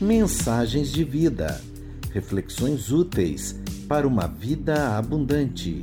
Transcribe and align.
Mensagens 0.00 0.90
de 0.92 1.04
vida. 1.04 1.62
Reflexões 2.12 2.90
úteis 2.90 3.58
para 3.88 4.06
uma 4.06 4.26
vida 4.26 4.96
abundante. 4.96 5.82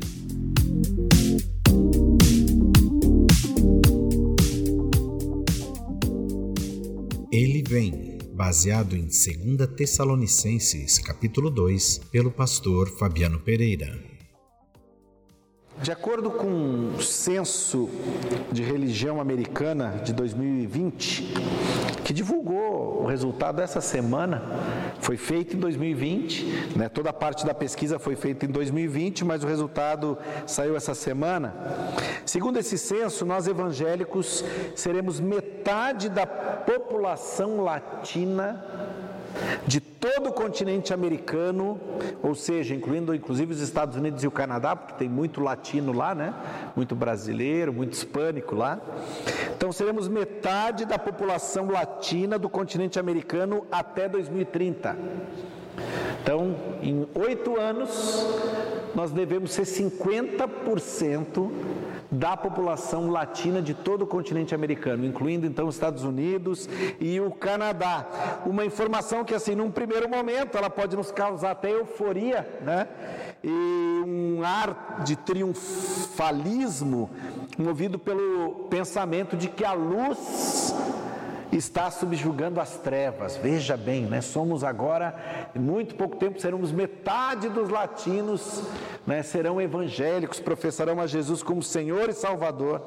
Ele 7.32 7.64
vem, 7.68 8.18
baseado 8.34 8.96
em 8.96 9.04
2 9.06 9.70
Tessalonicenses, 9.76 11.00
capítulo 11.00 11.50
2, 11.50 12.00
pelo 12.12 12.30
pastor 12.30 12.90
Fabiano 12.98 13.40
Pereira. 13.40 14.11
De 15.82 15.92
acordo 15.92 16.30
com 16.30 16.94
o 16.96 17.02
censo 17.02 17.90
de 18.52 18.62
religião 18.62 19.20
americana 19.20 20.00
de 20.04 20.14
2020, 20.14 21.34
que 22.04 22.14
divulgou 22.14 23.02
o 23.02 23.08
resultado 23.08 23.64
essa 23.64 23.82
semana, 23.82 24.44
foi 25.00 25.18
feito 25.18 25.58
em 25.58 25.60
2020, 25.60 26.78
né? 26.78 26.88
toda 26.88 27.10
a 27.10 27.14
parte 27.14 27.44
da 27.44 27.56
pesquisa 27.56 27.98
foi 27.98 28.16
feita 28.16 28.46
em 28.46 28.50
2020, 28.50 29.26
mas 29.26 29.44
o 29.44 29.48
resultado 29.48 30.20
saiu 30.46 30.76
essa 30.76 30.94
semana. 30.94 31.56
Segundo 32.28 32.58
esse 32.58 32.78
censo, 32.78 33.26
nós 33.26 33.48
evangélicos 33.48 34.46
seremos 34.76 35.20
metade 35.20 36.10
da 36.10 36.28
população 36.28 37.60
latina 37.60 38.64
de 39.66 39.80
todo 39.80 40.30
o 40.30 40.34
continente 40.34 40.94
americano, 40.94 41.80
ou 42.22 42.34
seja, 42.34 42.74
incluindo 42.74 43.14
inclusive 43.14 43.54
os 43.54 43.62
Estados 43.62 43.96
Unidos 43.96 44.24
e 44.24 44.28
o 44.28 44.32
Canadá, 44.32 44.76
porque 44.76 44.96
tem 44.96 45.10
muito 45.10 45.42
latino 45.42 45.94
lá, 45.94 46.16
né? 46.16 46.34
Muito 46.76 46.96
brasileiro, 46.96 47.72
muito 47.72 47.94
hispânico 47.94 48.56
lá. 48.56 48.80
Então 49.56 49.72
seremos 49.72 50.08
metade 50.08 50.86
da 50.86 50.98
população 50.98 51.70
latina 51.70 52.40
do 52.40 52.50
continente 52.50 53.00
americano 53.00 53.66
até 53.72 54.10
2030. 54.10 54.98
Então, 56.24 56.56
em 56.84 57.08
oito 57.16 57.60
anos, 57.60 58.26
nós 58.94 59.12
devemos 59.12 59.52
ser 59.54 59.64
50% 59.64 61.52
da 62.12 62.38
população 62.38 63.10
latina 63.10 63.62
de 63.62 63.74
todo 63.74 64.04
o 64.04 64.08
continente 64.08 64.54
americano, 64.54 65.06
incluindo 65.06 65.48
então 65.48 65.68
os 65.68 65.76
Estados 65.76 66.04
Unidos 66.04 66.70
e 67.00 67.20
o 67.20 67.32
Canadá. 67.32 68.06
Uma 68.46 68.66
informação 68.66 69.24
que 69.24 69.34
assim, 69.34 69.56
num 69.56 69.72
primeiro 69.72 70.08
momento, 70.10 70.58
ela 70.58 70.70
pode 70.70 70.96
nos 70.96 71.10
causar 71.12 71.52
até 71.52 71.72
euforia, 71.72 72.48
né? 72.62 72.88
E 73.44 74.04
um 74.06 74.44
ar 74.44 75.02
de 75.04 75.16
triunfalismo 75.16 77.10
movido 77.58 77.98
pelo 77.98 78.68
pensamento 78.70 79.36
de 79.36 79.48
que 79.48 79.66
a 79.66 79.74
luz 79.74 80.76
está 81.52 81.92
subjugando 81.92 82.60
as 82.60 82.78
trevas. 82.78 83.36
Veja 83.38 83.76
bem, 83.76 84.06
né? 84.06 84.22
somos 84.22 84.64
agora, 84.64 85.50
em 85.56 85.60
muito 85.60 85.96
pouco 85.96 86.16
tempo, 86.16 86.40
seremos 86.40 86.72
metade 86.72 87.50
dos 87.50 87.70
latinos, 87.70 88.64
né? 89.06 89.22
serão 89.22 89.62
evangélicos, 89.62 90.40
professarão 90.40 91.00
a 91.00 91.08
Jesus 91.08 91.44
como 91.44 91.62
Senhor 91.62 92.10
e 92.10 92.14
Salvador, 92.14 92.82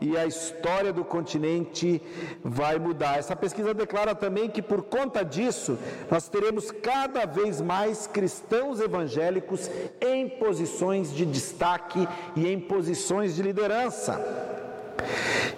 e 0.00 0.16
a 0.16 0.26
história 0.26 0.92
do 0.92 1.04
continente 1.04 2.02
vai 2.42 2.78
mudar. 2.78 3.18
Essa 3.18 3.36
pesquisa 3.36 3.72
declara 3.72 4.14
também 4.14 4.50
que, 4.50 4.62
por 4.62 4.82
conta 4.82 5.24
disso, 5.24 5.78
nós 6.10 6.28
teremos 6.28 6.70
cada 6.70 7.24
vez 7.24 7.60
mais 7.60 8.06
cristãos 8.06 8.80
evangélicos 8.80 9.70
em 10.00 10.28
posições 10.28 11.14
de 11.14 11.24
destaque 11.24 12.08
e 12.34 12.48
em 12.48 12.58
posições 12.58 13.36
de 13.36 13.42
liderança. 13.42 14.48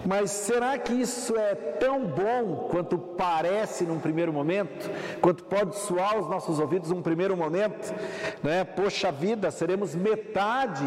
Mas 0.05 0.31
será 0.31 0.77
que 0.77 0.93
isso 0.93 1.37
é 1.37 1.55
tão 1.55 2.05
bom 2.05 2.67
quanto 2.69 2.97
parece 2.97 3.83
num 3.83 3.99
primeiro 3.99 4.33
momento? 4.33 4.89
Quanto 5.21 5.43
pode 5.43 5.77
soar 5.77 6.15
aos 6.15 6.29
nossos 6.29 6.59
ouvidos 6.59 6.89
num 6.89 7.01
primeiro 7.01 7.35
momento? 7.37 7.93
Né? 8.43 8.63
Poxa 8.63 9.11
vida, 9.11 9.51
seremos 9.51 9.95
metade 9.95 10.85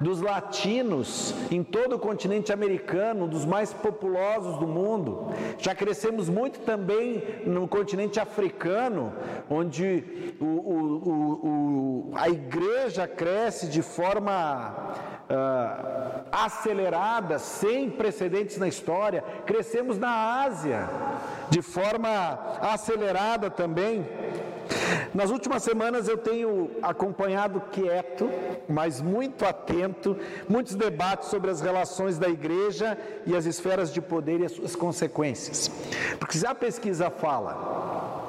dos 0.00 0.20
latinos 0.20 1.34
em 1.50 1.62
todo 1.62 1.96
o 1.96 1.98
continente 1.98 2.52
americano, 2.52 3.26
dos 3.26 3.44
mais 3.44 3.72
populosos 3.72 4.58
do 4.58 4.66
mundo. 4.66 5.28
Já 5.58 5.74
crescemos 5.74 6.28
muito 6.28 6.60
também 6.60 7.22
no 7.46 7.66
continente 7.66 8.20
africano, 8.20 9.12
onde 9.48 10.36
o, 10.40 10.44
o, 10.44 12.10
o, 12.10 12.12
a 12.14 12.28
igreja 12.28 13.08
cresce 13.08 13.68
de 13.68 13.82
forma 13.82 14.74
uh, 15.30 16.26
acelerada, 16.30 17.38
sem 17.38 17.90
precedentes 17.90 18.58
na 18.58 18.68
história. 18.68 19.22
Crescemos 19.46 19.98
na 19.98 20.42
Ásia 20.42 20.88
de 21.48 21.62
forma 21.62 22.38
acelerada 22.60 23.50
também. 23.50 24.06
Nas 25.14 25.30
últimas 25.30 25.62
semanas 25.62 26.08
eu 26.08 26.18
tenho 26.18 26.70
acompanhado 26.82 27.60
quieto, 27.72 28.30
mas 28.68 29.00
muito 29.00 29.44
atento, 29.44 30.16
muitos 30.48 30.74
debates 30.74 31.28
sobre 31.28 31.50
as 31.50 31.60
relações 31.60 32.18
da 32.18 32.28
igreja 32.28 32.98
e 33.24 33.34
as 33.34 33.46
esferas 33.46 33.92
de 33.92 34.00
poder 34.00 34.40
e 34.40 34.44
as 34.44 34.52
suas 34.52 34.76
consequências. 34.76 35.70
Porque 36.18 36.36
se 36.36 36.46
a 36.46 36.54
pesquisa 36.54 37.10
fala 37.10 38.25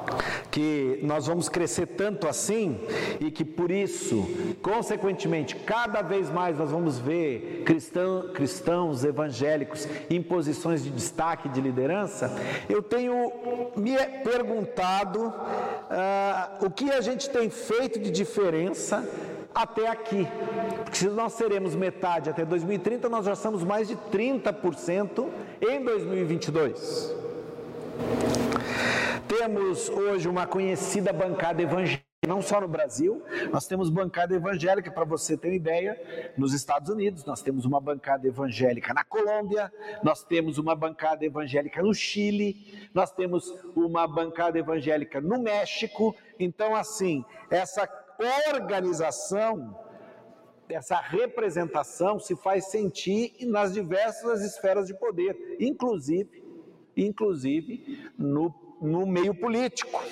que 0.50 1.00
nós 1.02 1.26
vamos 1.26 1.48
crescer 1.48 1.86
tanto 1.86 2.26
assim 2.26 2.78
e 3.20 3.30
que 3.30 3.44
por 3.44 3.70
isso, 3.70 4.28
consequentemente, 4.62 5.56
cada 5.56 6.02
vez 6.02 6.30
mais 6.30 6.58
nós 6.58 6.70
vamos 6.70 6.98
ver 6.98 7.62
cristão, 7.64 8.30
cristãos 8.32 9.04
evangélicos 9.04 9.86
em 10.10 10.22
posições 10.22 10.82
de 10.82 10.90
destaque, 10.90 11.48
de 11.48 11.60
liderança, 11.60 12.34
eu 12.68 12.82
tenho 12.82 13.32
me 13.76 13.96
perguntado 14.24 15.28
uh, 15.28 16.66
o 16.66 16.70
que 16.70 16.90
a 16.90 17.00
gente 17.00 17.28
tem 17.30 17.50
feito 17.50 17.98
de 17.98 18.10
diferença 18.10 19.08
até 19.54 19.88
aqui. 19.88 20.26
Porque 20.84 20.98
se 20.98 21.08
nós 21.08 21.32
seremos 21.32 21.74
metade 21.74 22.30
até 22.30 22.44
2030, 22.44 23.08
nós 23.08 23.26
já 23.26 23.34
somos 23.34 23.64
mais 23.64 23.88
de 23.88 23.96
30% 23.96 25.26
em 25.60 25.84
2022. 25.84 27.14
Temos 29.28 29.90
hoje 29.90 30.26
uma 30.26 30.46
conhecida 30.46 31.12
bancada 31.12 31.60
evangélica, 31.60 32.02
não 32.26 32.40
só 32.40 32.62
no 32.62 32.66
Brasil, 32.66 33.22
nós 33.52 33.66
temos 33.66 33.90
bancada 33.90 34.34
evangélica, 34.34 34.90
para 34.90 35.04
você 35.04 35.36
ter 35.36 35.48
uma 35.48 35.54
ideia, 35.54 36.32
nos 36.38 36.54
Estados 36.54 36.88
Unidos, 36.88 37.26
nós 37.26 37.42
temos 37.42 37.66
uma 37.66 37.78
bancada 37.78 38.26
evangélica 38.26 38.94
na 38.94 39.04
Colômbia, 39.04 39.70
nós 40.02 40.24
temos 40.24 40.56
uma 40.56 40.74
bancada 40.74 41.26
evangélica 41.26 41.82
no 41.82 41.92
Chile, 41.92 42.88
nós 42.94 43.12
temos 43.12 43.54
uma 43.76 44.08
bancada 44.08 44.58
evangélica 44.58 45.20
no 45.20 45.38
México. 45.38 46.16
Então, 46.40 46.74
assim, 46.74 47.22
essa 47.50 47.86
organização, 48.50 49.78
essa 50.70 50.98
representação 51.00 52.18
se 52.18 52.34
faz 52.34 52.70
sentir 52.70 53.34
nas 53.42 53.74
diversas 53.74 54.42
esferas 54.42 54.86
de 54.86 54.94
poder, 54.94 55.56
inclusive, 55.60 56.42
inclusive 56.96 58.10
no 58.16 58.67
no 58.80 59.06
meio 59.06 59.34
político. 59.34 60.02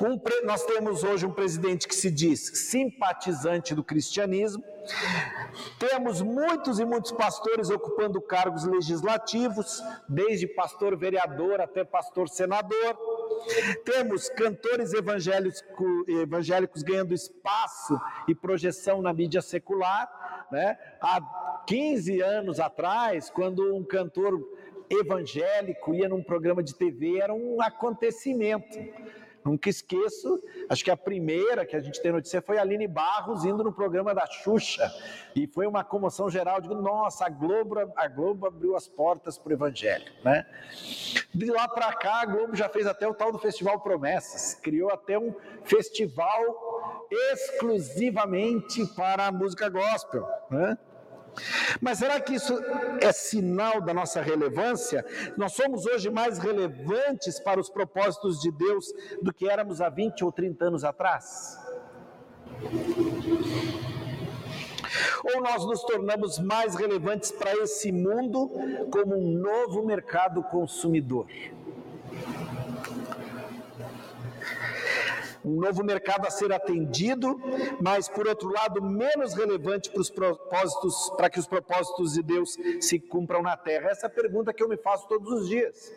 Um, 0.00 0.20
nós 0.44 0.64
temos 0.64 1.04
hoje 1.04 1.26
um 1.26 1.32
presidente 1.32 1.86
que 1.86 1.94
se 1.94 2.10
diz 2.10 2.40
simpatizante 2.70 3.74
do 3.74 3.84
cristianismo, 3.84 4.64
temos 5.78 6.20
muitos 6.20 6.78
e 6.80 6.84
muitos 6.84 7.12
pastores 7.12 7.70
ocupando 7.70 8.20
cargos 8.20 8.64
legislativos, 8.64 9.82
desde 10.08 10.46
pastor 10.46 10.96
vereador 10.96 11.60
até 11.60 11.84
pastor 11.84 12.28
senador. 12.28 12.98
Temos 13.84 14.28
cantores 14.30 14.92
evangélicos, 14.92 15.62
evangélicos 16.08 16.82
ganhando 16.82 17.14
espaço 17.14 18.00
e 18.26 18.34
projeção 18.34 19.02
na 19.02 19.12
mídia 19.12 19.42
secular. 19.42 20.46
Né? 20.50 20.76
Há 21.00 21.20
15 21.66 22.20
anos 22.20 22.60
atrás, 22.60 23.30
quando 23.30 23.74
um 23.74 23.84
cantor 23.84 24.40
evangélico 24.90 25.94
ia 25.94 26.08
num 26.08 26.22
programa 26.22 26.62
de 26.62 26.74
TV, 26.74 27.18
era 27.18 27.32
um 27.32 27.60
acontecimento. 27.60 28.78
Nunca 29.44 29.68
esqueço, 29.68 30.40
acho 30.68 30.84
que 30.84 30.90
a 30.90 30.96
primeira 30.96 31.66
que 31.66 31.74
a 31.74 31.80
gente 31.80 32.00
tem 32.00 32.12
notícia 32.12 32.40
foi 32.40 32.58
a 32.58 32.60
Aline 32.60 32.86
Barros 32.86 33.44
indo 33.44 33.64
no 33.64 33.72
programa 33.72 34.14
da 34.14 34.24
Xuxa. 34.24 34.88
E 35.34 35.48
foi 35.48 35.66
uma 35.66 35.82
comoção 35.82 36.30
geral. 36.30 36.60
Digo, 36.60 36.74
nossa, 36.74 37.26
a 37.26 37.28
Globo, 37.28 37.74
a 37.96 38.08
Globo 38.08 38.46
abriu 38.46 38.76
as 38.76 38.86
portas 38.86 39.36
para 39.36 39.50
o 39.50 39.52
Evangelho. 39.52 40.12
Né? 40.24 40.46
De 41.34 41.46
lá 41.46 41.66
para 41.66 41.92
cá, 41.94 42.20
a 42.20 42.26
Globo 42.26 42.54
já 42.54 42.68
fez 42.68 42.86
até 42.86 43.06
o 43.08 43.14
tal 43.14 43.32
do 43.32 43.38
Festival 43.38 43.80
Promessas. 43.80 44.54
Criou 44.60 44.92
até 44.92 45.18
um 45.18 45.34
festival 45.64 47.02
exclusivamente 47.10 48.86
para 48.94 49.26
a 49.26 49.32
música 49.32 49.68
gospel. 49.68 50.24
Né? 50.50 50.78
Mas 51.80 51.98
será 51.98 52.20
que 52.20 52.34
isso 52.34 52.58
é 53.00 53.12
sinal 53.12 53.80
da 53.80 53.94
nossa 53.94 54.20
relevância? 54.20 55.04
Nós 55.36 55.52
somos 55.52 55.86
hoje 55.86 56.10
mais 56.10 56.38
relevantes 56.38 57.40
para 57.40 57.60
os 57.60 57.70
propósitos 57.70 58.40
de 58.40 58.50
Deus 58.50 58.86
do 59.22 59.32
que 59.32 59.48
éramos 59.48 59.80
há 59.80 59.88
20 59.88 60.24
ou 60.24 60.32
30 60.32 60.64
anos 60.66 60.84
atrás? 60.84 61.58
ou 65.24 65.40
nós 65.40 65.64
nos 65.64 65.82
tornamos 65.82 66.38
mais 66.38 66.74
relevantes 66.74 67.30
para 67.30 67.54
esse 67.56 67.92
mundo 67.92 68.50
como 68.90 69.16
um 69.16 69.38
novo 69.38 69.84
mercado 69.84 70.42
consumidor? 70.42 71.26
Um 75.44 75.60
novo 75.60 75.82
mercado 75.84 76.26
a 76.26 76.30
ser 76.30 76.52
atendido, 76.52 77.40
mas 77.80 78.08
por 78.08 78.26
outro 78.26 78.50
lado 78.50 78.82
menos 78.82 79.34
relevante 79.34 79.90
para 79.90 80.00
os 80.00 80.10
propósitos, 80.10 81.10
para 81.16 81.28
que 81.28 81.38
os 81.38 81.46
propósitos 81.46 82.12
de 82.12 82.22
Deus 82.22 82.56
se 82.80 82.98
cumpram 82.98 83.42
na 83.42 83.56
terra. 83.56 83.90
Essa 83.90 84.06
é 84.06 84.08
a 84.08 84.10
pergunta 84.10 84.52
que 84.52 84.62
eu 84.62 84.68
me 84.68 84.76
faço 84.76 85.08
todos 85.08 85.30
os 85.32 85.48
dias. 85.48 85.92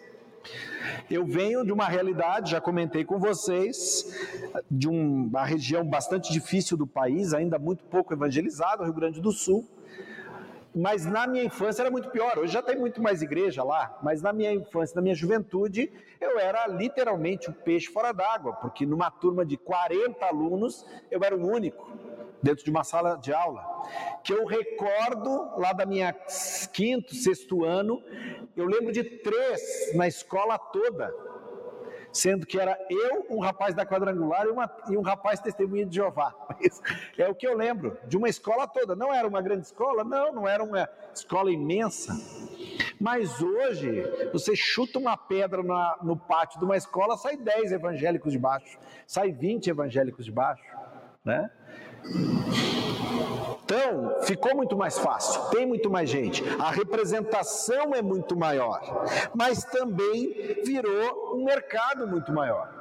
Eu 1.10 1.26
venho 1.26 1.66
de 1.66 1.72
uma 1.72 1.86
realidade, 1.86 2.52
já 2.52 2.62
comentei 2.62 3.04
com 3.04 3.20
vocês, 3.20 4.16
de 4.70 4.88
uma 4.88 5.44
região 5.44 5.84
bastante 5.84 6.32
difícil 6.32 6.78
do 6.78 6.86
país, 6.86 7.34
ainda 7.34 7.58
muito 7.58 7.84
pouco 7.86 8.14
evangelizado, 8.14 8.84
Rio 8.84 8.94
Grande 8.94 9.20
do 9.20 9.32
Sul. 9.32 9.68
Mas 10.76 11.06
na 11.06 11.26
minha 11.26 11.44
infância 11.44 11.82
era 11.84 11.90
muito 11.90 12.10
pior. 12.10 12.38
Hoje 12.38 12.52
já 12.52 12.62
tem 12.62 12.76
muito 12.76 13.02
mais 13.02 13.22
igreja 13.22 13.64
lá, 13.64 13.98
mas 14.04 14.22
na 14.22 14.34
minha 14.34 14.52
infância, 14.52 14.94
na 14.96 15.02
minha 15.02 15.16
juventude, 15.16 15.90
eu 16.20 16.38
era 16.38 16.68
literalmente 16.68 17.48
o 17.48 17.52
um 17.52 17.56
peixe 17.56 17.88
fora 17.88 18.12
d'água, 18.12 18.52
porque 18.54 18.86
numa 18.86 19.10
turma 19.10 19.46
de 19.46 19.56
40 19.56 20.26
alunos, 20.26 20.86
eu 21.10 21.24
era 21.24 21.34
o 21.34 21.48
único 21.48 21.90
dentro 22.44 22.66
de 22.66 22.70
uma 22.70 22.84
sala 22.84 23.16
de 23.16 23.34
aula. 23.34 23.64
Que 24.22 24.34
eu 24.34 24.46
recordo 24.46 25.58
lá 25.58 25.72
da 25.72 25.86
minha 25.86 26.14
quinto, 26.74 27.16
sexto 27.16 27.64
ano, 27.64 28.04
eu 28.58 28.66
lembro 28.66 28.92
de 28.92 29.04
três 29.04 29.94
na 29.96 30.08
escola 30.08 30.58
toda 30.58 31.14
sendo 32.16 32.46
que 32.46 32.58
era 32.58 32.80
eu, 32.90 33.26
um 33.30 33.40
rapaz 33.40 33.76
da 33.76 33.86
quadrangular 33.86 34.46
e, 34.46 34.50
uma, 34.50 34.72
e 34.90 34.98
um 34.98 35.02
rapaz 35.02 35.40
testemunha 35.42 35.86
de 35.86 35.96
Jeová. 35.96 36.34
é 37.18 37.28
o 37.28 37.36
que 37.36 37.46
eu 37.46 37.56
lembro 37.56 37.98
de 38.08 38.16
uma 38.16 38.30
escola 38.30 38.66
toda. 38.66 38.96
Não 38.96 39.14
era 39.14 39.28
uma 39.28 39.42
grande 39.42 39.66
escola, 39.66 40.04
não, 40.04 40.34
não 40.34 40.48
era 40.48 40.64
uma 40.64 40.90
escola 41.14 41.52
imensa. 41.52 42.14
Mas 43.00 43.42
hoje, 43.42 44.02
você 44.32 44.56
chuta 44.56 44.98
uma 44.98 45.18
pedra 45.18 45.62
na, 45.62 45.98
no 46.02 46.16
pátio 46.16 46.58
de 46.58 46.66
uma 46.66 46.78
escola, 46.78 47.18
sai 47.18 47.36
10 47.36 47.74
evangélicos 47.74 48.32
de 48.32 48.40
baixo, 48.40 48.80
sai 49.06 49.32
20 49.34 49.70
evangélicos 49.70 50.24
de 50.24 50.32
baixo, 50.32 50.64
né? 51.24 51.52
Então, 53.64 54.22
ficou 54.22 54.56
muito 54.56 54.78
mais 54.78 54.98
fácil, 54.98 55.42
tem 55.50 55.66
muito 55.66 55.90
mais 55.90 56.10
gente, 56.10 56.44
a 56.60 56.70
representação 56.70 57.96
é 57.96 58.02
muito 58.02 58.38
maior, 58.38 59.06
mas 59.34 59.64
também 59.64 60.62
virou 60.64 61.36
um 61.36 61.44
mercado 61.44 62.08
muito 62.08 62.32
maior. 62.32 62.76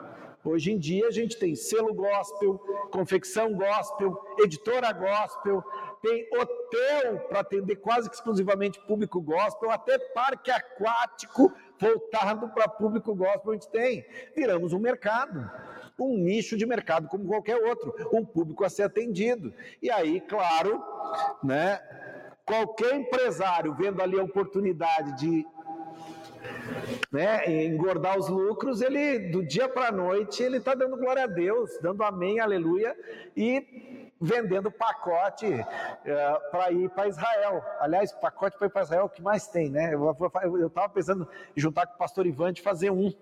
Hoje 0.45 0.73
em 0.73 0.79
dia 0.79 1.09
a 1.09 1.11
gente 1.11 1.39
tem 1.39 1.55
selo 1.55 1.95
gospel, 1.95 2.59
confecção 2.91 3.55
gospel, 3.55 4.23
editora 4.39 4.93
gospel, 4.93 5.65
tem 6.03 6.29
hotel 6.31 7.21
para 7.31 7.41
atender 7.41 7.77
quase 7.77 8.11
que 8.11 8.15
exclusivamente 8.15 8.79
público 8.81 9.23
gospel, 9.23 9.71
até 9.71 9.99
parque 9.99 10.51
aquático 10.51 11.51
voltado 11.79 12.51
para 12.51 12.69
público 12.69 13.15
gospel 13.15 13.53
a 13.53 13.55
gente 13.55 13.69
tem. 13.71 14.05
Viramos 14.37 14.75
um 14.75 14.79
mercado 14.79 15.51
um 15.99 16.17
nicho 16.17 16.56
de 16.56 16.67
mercado 16.67 17.08
como 17.08 17.26
qualquer 17.26 17.56
outro, 17.56 17.94
um 18.12 18.25
público 18.25 18.64
a 18.64 18.69
ser 18.69 18.82
atendido. 18.82 19.52
E 19.81 19.91
aí, 19.91 20.20
claro, 20.20 20.82
né, 21.43 21.81
qualquer 22.44 22.94
empresário 22.94 23.75
vendo 23.75 24.02
ali 24.02 24.19
a 24.19 24.25
oportunidade 24.25 25.17
de 25.19 25.46
né, 27.11 27.64
engordar 27.64 28.19
os 28.19 28.29
lucros, 28.29 28.81
ele 28.81 29.31
do 29.31 29.44
dia 29.46 29.69
para 29.69 29.88
a 29.88 29.93
noite 29.93 30.43
ele 30.43 30.58
está 30.58 30.75
dando 30.75 30.96
glória 30.96 31.25
a 31.25 31.29
Deus, 31.29 31.70
dando 31.81 32.02
amém, 32.02 32.41
aleluia, 32.41 32.96
e 33.37 34.04
vendendo 34.25 34.71
pacote 34.71 35.47
uh, 35.47 35.67
eh, 36.05 36.41
para 36.50 36.73
ir 36.73 36.88
para 36.91 37.09
Israel. 37.09 37.62
Aliás, 37.79 38.11
pacote 38.12 38.56
para 38.56 38.67
ir 38.67 38.71
para 38.71 38.82
Israel 38.82 39.03
é 39.03 39.05
o 39.05 39.09
que 39.09 39.21
mais 39.21 39.47
tem, 39.47 39.69
né? 39.69 39.94
Eu 39.94 40.67
estava 40.67 40.88
pensando 40.88 41.29
em 41.55 41.61
juntar 41.61 41.87
com 41.87 41.94
o 41.94 41.99
pastor 41.99 42.26
Ivan 42.26 42.53
de 42.53 42.62
fazer 42.62 42.91
um. 42.91 43.12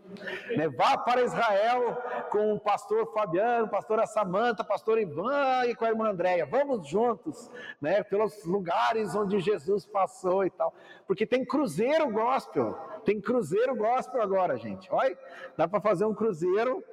Né? 0.56 0.68
Vá 0.68 0.96
para 0.96 1.22
Israel 1.22 2.00
com 2.30 2.54
o 2.54 2.60
pastor 2.60 3.12
Fabiano, 3.12 3.68
pastora 3.68 4.06
Samanta, 4.06 4.62
pastor 4.62 4.98
Ivan 4.98 5.66
e 5.66 5.74
com 5.74 5.84
a 5.84 5.88
irmã 5.88 6.10
Andréia. 6.10 6.46
Vamos 6.46 6.86
juntos, 6.86 7.50
né? 7.80 8.04
Pelos 8.04 8.44
lugares 8.44 9.14
onde 9.16 9.40
Jesus 9.40 9.84
passou 9.84 10.44
e 10.44 10.50
tal. 10.50 10.72
Porque 11.06 11.26
tem 11.26 11.44
cruzeiro 11.44 12.08
gospel. 12.10 12.74
Tem 13.04 13.20
cruzeiro 13.20 13.74
gospel 13.74 14.22
agora, 14.22 14.56
gente. 14.56 14.88
Olha, 14.92 15.18
dá 15.56 15.66
para 15.66 15.80
fazer 15.80 16.04
um 16.04 16.14
cruzeiro. 16.14 16.84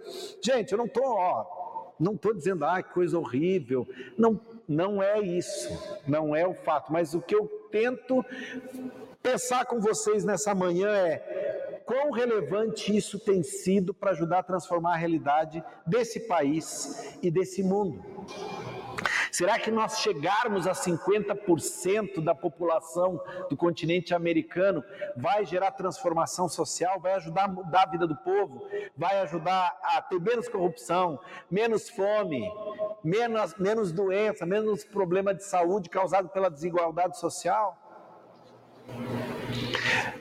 Gente, 0.44 0.72
eu 0.72 0.78
não 0.78 0.86
estou, 0.86 1.06
ó, 1.06 1.59
não 2.00 2.14
estou 2.14 2.34
dizendo, 2.34 2.64
ah, 2.64 2.82
coisa 2.82 3.20
horrível. 3.20 3.88
Não, 4.18 4.40
não 4.68 5.04
é 5.04 5.20
isso. 5.20 6.00
Não 6.08 6.36
é 6.36 6.48
o 6.48 6.54
fato. 6.54 6.94
Mas 6.94 7.14
o 7.14 7.22
que 7.22 7.36
eu 7.36 7.48
tento 7.72 8.26
pensar 9.22 9.66
com 9.66 9.80
vocês 9.80 10.24
nessa 10.24 10.56
manhã 10.56 10.90
é 10.90 11.82
quão 11.86 12.12
relevante 12.12 12.96
isso 12.96 13.20
tem 13.20 13.44
sido 13.44 13.94
para 13.94 14.12
ajudar 14.12 14.40
a 14.40 14.44
transformar 14.44 14.94
a 14.94 14.98
realidade 14.98 15.64
desse 15.86 16.22
país 16.22 17.18
e 17.22 17.30
desse 17.30 17.64
mundo. 17.64 18.04
Será 19.40 19.58
que 19.58 19.72
nós 19.72 20.00
chegarmos 20.00 20.68
a 20.68 20.74
50% 20.74 22.22
da 22.22 22.36
população 22.36 23.18
do 23.50 23.56
continente 23.56 24.14
americano 24.14 24.84
vai 25.16 25.46
gerar 25.46 25.72
transformação 25.72 26.50
social, 26.50 27.00
vai 27.00 27.14
ajudar 27.14 27.46
a 27.46 27.48
mudar 27.48 27.84
a 27.84 27.90
vida 27.90 28.06
do 28.06 28.18
povo, 28.18 28.68
vai 28.98 29.22
ajudar 29.22 29.80
a 29.82 30.02
ter 30.02 30.20
menos 30.20 30.50
corrupção, 30.50 31.18
menos 31.50 31.88
fome, 31.90 32.52
menos, 33.02 33.56
menos 33.56 33.94
doença, 33.94 34.46
menos 34.46 34.84
problema 34.84 35.34
de 35.34 35.46
saúde 35.46 35.90
causado 35.90 36.28
pela 36.28 36.52
desigualdade 36.52 37.18
social? 37.18 37.78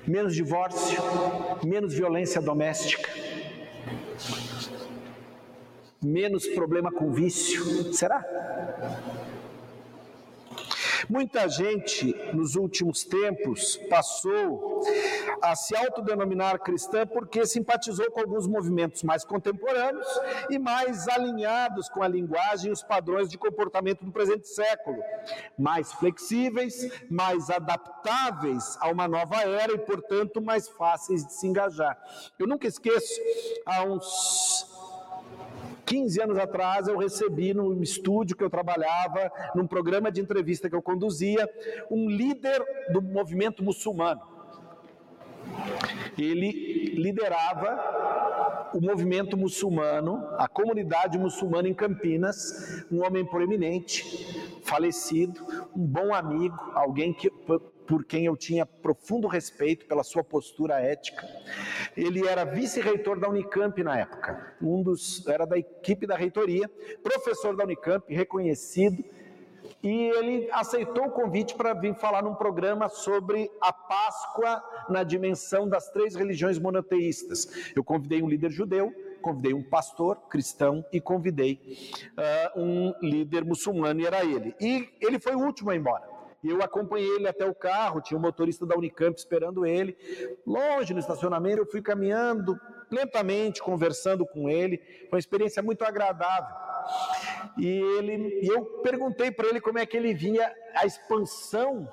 Menos 0.07 0.33
divórcio, 0.33 1.03
menos 1.65 1.93
violência 1.93 2.41
doméstica 2.41 3.11
menos 6.03 6.47
problema 6.47 6.91
com 6.91 7.13
vício? 7.13 7.93
Será? 7.93 8.25
Muita 11.09 11.49
gente 11.49 12.15
nos 12.35 12.55
últimos 12.55 13.03
tempos 13.03 13.77
passou 13.89 14.83
a 15.41 15.57
se 15.57 15.75
autodenominar 15.75 16.59
cristã 16.61 17.07
porque 17.07 17.47
simpatizou 17.47 18.11
com 18.11 18.21
alguns 18.21 18.47
movimentos 18.47 19.03
mais 19.03 19.25
contemporâneos 19.25 20.07
e 20.51 20.59
mais 20.59 21.09
alinhados 21.09 21.89
com 21.89 22.03
a 22.03 22.09
linguagem 22.09 22.69
e 22.69 22.73
os 22.73 22.83
padrões 22.83 23.31
de 23.31 23.39
comportamento 23.39 24.05
do 24.05 24.13
presente 24.13 24.49
século, 24.49 25.03
mais 25.59 25.93
flexíveis, 25.95 26.91
mais 27.09 27.49
adaptáveis 27.49 28.77
a 28.79 28.91
uma 28.91 29.09
nova 29.09 29.41
era 29.43 29.73
e, 29.73 29.79
portanto, 29.79 30.43
mais 30.43 30.69
fáceis 30.69 31.25
de 31.25 31.33
se 31.33 31.47
engajar. 31.47 31.99
Eu 32.39 32.47
nunca 32.47 32.67
esqueço, 32.67 33.19
há 33.65 33.83
uns 33.85 34.68
15 35.89 36.21
anos 36.21 36.39
atrás, 36.39 36.87
eu 36.87 36.99
recebi 36.99 37.55
no 37.55 37.83
estúdio 37.83 38.37
que 38.37 38.45
eu 38.45 38.51
trabalhava, 38.51 39.33
num 39.55 39.67
programa 39.67 40.13
de 40.13 40.21
entrevista 40.21 40.69
que 40.69 40.77
eu 40.77 40.83
conduzia, 40.83 41.49
um 41.91 42.11
líder 42.11 42.63
do 42.93 43.01
movimento 43.01 43.65
muçulmano. 43.65 44.21
Ele 46.19 46.93
liderava 46.95 48.71
o 48.75 48.81
movimento 48.83 49.35
muçulmano, 49.35 50.29
a 50.37 50.47
comunidade 50.47 51.17
muçulmana 51.17 51.69
em 51.69 51.75
Campinas, 51.75 52.85
um 52.93 53.03
homem 53.03 53.25
proeminente, 53.25 54.61
falecido, 54.65 55.41
um 55.75 55.87
bom 55.87 56.15
amigo, 56.15 56.55
alguém 56.75 57.15
que 57.15 57.31
por 57.89 58.05
quem 58.05 58.27
eu 58.27 58.37
tinha 58.37 58.67
profundo 58.67 59.27
respeito 59.27 59.87
pela 59.87 60.05
sua 60.05 60.23
postura 60.23 60.79
ética. 60.79 61.27
Ele 61.97 62.29
era 62.29 62.45
vice-reitor 62.45 63.19
da 63.19 63.29
Unicamp 63.29 63.83
na 63.83 63.99
época, 63.99 64.55
um 64.61 64.83
dos 64.83 65.27
era 65.27 65.47
da 65.47 65.59
equipe 65.59 66.07
da 66.07 66.15
reitoria, 66.15 66.71
professor 67.03 67.57
da 67.57 67.65
Unicamp, 67.65 68.15
reconhecido, 68.15 69.03
e 69.83 70.09
ele 70.11 70.51
aceitou 70.53 71.07
o 71.07 71.11
convite 71.11 71.55
para 71.55 71.73
vir 71.73 71.95
falar 71.95 72.23
num 72.23 72.35
programa 72.35 72.89
sobre 72.89 73.51
a 73.61 73.73
Páscoa 73.73 74.63
na 74.89 75.03
dimensão 75.03 75.69
das 75.69 75.89
três 75.91 76.15
religiões 76.15 76.59
monoteístas. 76.59 77.73
Eu 77.75 77.83
convidei 77.83 78.23
um 78.23 78.29
líder 78.29 78.51
judeu, 78.51 78.93
convidei 79.23 79.55
um 79.55 79.63
pastor 79.63 80.17
cristão 80.29 80.85
e 80.93 81.01
convidei 81.01 81.61
uh, 82.57 82.61
um 82.61 82.93
líder 83.01 83.45
muçulmano, 83.45 84.01
e 84.01 84.07
era 84.07 84.25
ele. 84.25 84.55
E 84.61 84.89
ele 85.01 85.19
foi 85.19 85.35
o 85.35 85.41
último 85.41 85.71
a 85.71 85.75
ir 85.75 85.79
embora. 85.79 86.18
Eu 86.43 86.63
acompanhei 86.63 87.09
ele 87.17 87.27
até 87.27 87.45
o 87.45 87.55
carro, 87.55 88.01
tinha 88.01 88.17
um 88.17 88.21
motorista 88.21 88.65
da 88.65 88.77
Unicamp 88.77 89.19
esperando 89.19 89.67
ele. 89.67 89.97
Longe 90.47 90.95
no 90.95 91.01
estacionamento, 91.01 91.63
eu 91.63 91.67
fui 91.67 91.83
caminhando 91.83 92.59
lentamente, 92.91 93.63
conversando 93.63 94.25
com 94.25 94.49
ele. 94.49 94.79
Foi 95.09 95.17
uma 95.17 95.19
experiência 95.19 95.63
muito 95.63 95.85
agradável. 95.85 96.55
E, 97.59 97.67
ele, 97.99 98.41
eu 98.43 98.65
perguntei 98.83 99.31
para 99.31 99.49
ele 99.49 99.61
como 99.61 99.79
é 99.79 99.87
que 99.87 99.97
ele 99.97 100.15
via 100.15 100.53
a 100.75 100.87
expansão 100.87 101.89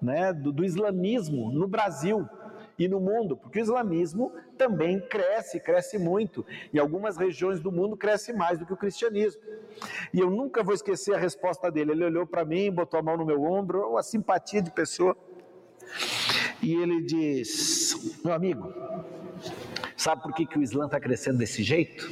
né, 0.00 0.32
do, 0.32 0.52
do 0.52 0.64
islamismo 0.64 1.50
no 1.52 1.66
Brasil. 1.66 2.26
E 2.80 2.88
no 2.88 2.98
mundo, 2.98 3.36
porque 3.36 3.58
o 3.58 3.62
islamismo 3.62 4.32
também 4.56 4.98
cresce, 4.98 5.60
cresce 5.60 5.98
muito. 5.98 6.46
Em 6.72 6.78
algumas 6.78 7.18
regiões 7.18 7.60
do 7.60 7.70
mundo 7.70 7.94
cresce 7.94 8.32
mais 8.32 8.58
do 8.58 8.64
que 8.64 8.72
o 8.72 8.76
cristianismo. 8.76 9.42
E 10.14 10.18
eu 10.18 10.30
nunca 10.30 10.62
vou 10.62 10.72
esquecer 10.72 11.14
a 11.14 11.18
resposta 11.18 11.70
dele. 11.70 11.92
Ele 11.92 12.06
olhou 12.06 12.26
para 12.26 12.42
mim, 12.42 12.72
botou 12.72 12.98
a 12.98 13.02
mão 13.02 13.18
no 13.18 13.26
meu 13.26 13.42
ombro, 13.42 13.86
uma 13.86 14.02
simpatia 14.02 14.62
de 14.62 14.70
pessoa. 14.70 15.14
E 16.62 16.72
ele 16.74 17.02
diz: 17.02 18.18
Meu 18.24 18.32
amigo, 18.32 18.72
sabe 19.94 20.22
por 20.22 20.32
que, 20.32 20.46
que 20.46 20.58
o 20.58 20.62
Islã 20.62 20.86
está 20.86 20.98
crescendo 20.98 21.36
desse 21.36 21.62
jeito? 21.62 22.10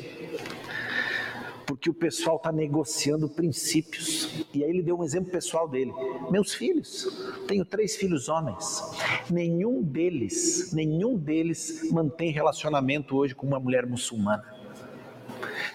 Porque 1.68 1.90
o 1.90 1.94
pessoal 1.94 2.36
está 2.36 2.50
negociando 2.50 3.28
princípios. 3.28 4.46
E 4.54 4.64
aí 4.64 4.70
ele 4.70 4.82
deu 4.82 4.98
um 4.98 5.04
exemplo 5.04 5.30
pessoal 5.30 5.68
dele. 5.68 5.92
Meus 6.30 6.54
filhos, 6.54 7.06
tenho 7.46 7.62
três 7.62 7.94
filhos 7.94 8.26
homens. 8.30 8.82
Nenhum 9.28 9.82
deles, 9.82 10.72
nenhum 10.72 11.18
deles 11.18 11.92
mantém 11.92 12.32
relacionamento 12.32 13.14
hoje 13.14 13.34
com 13.34 13.46
uma 13.46 13.60
mulher 13.60 13.86
muçulmana 13.86 14.56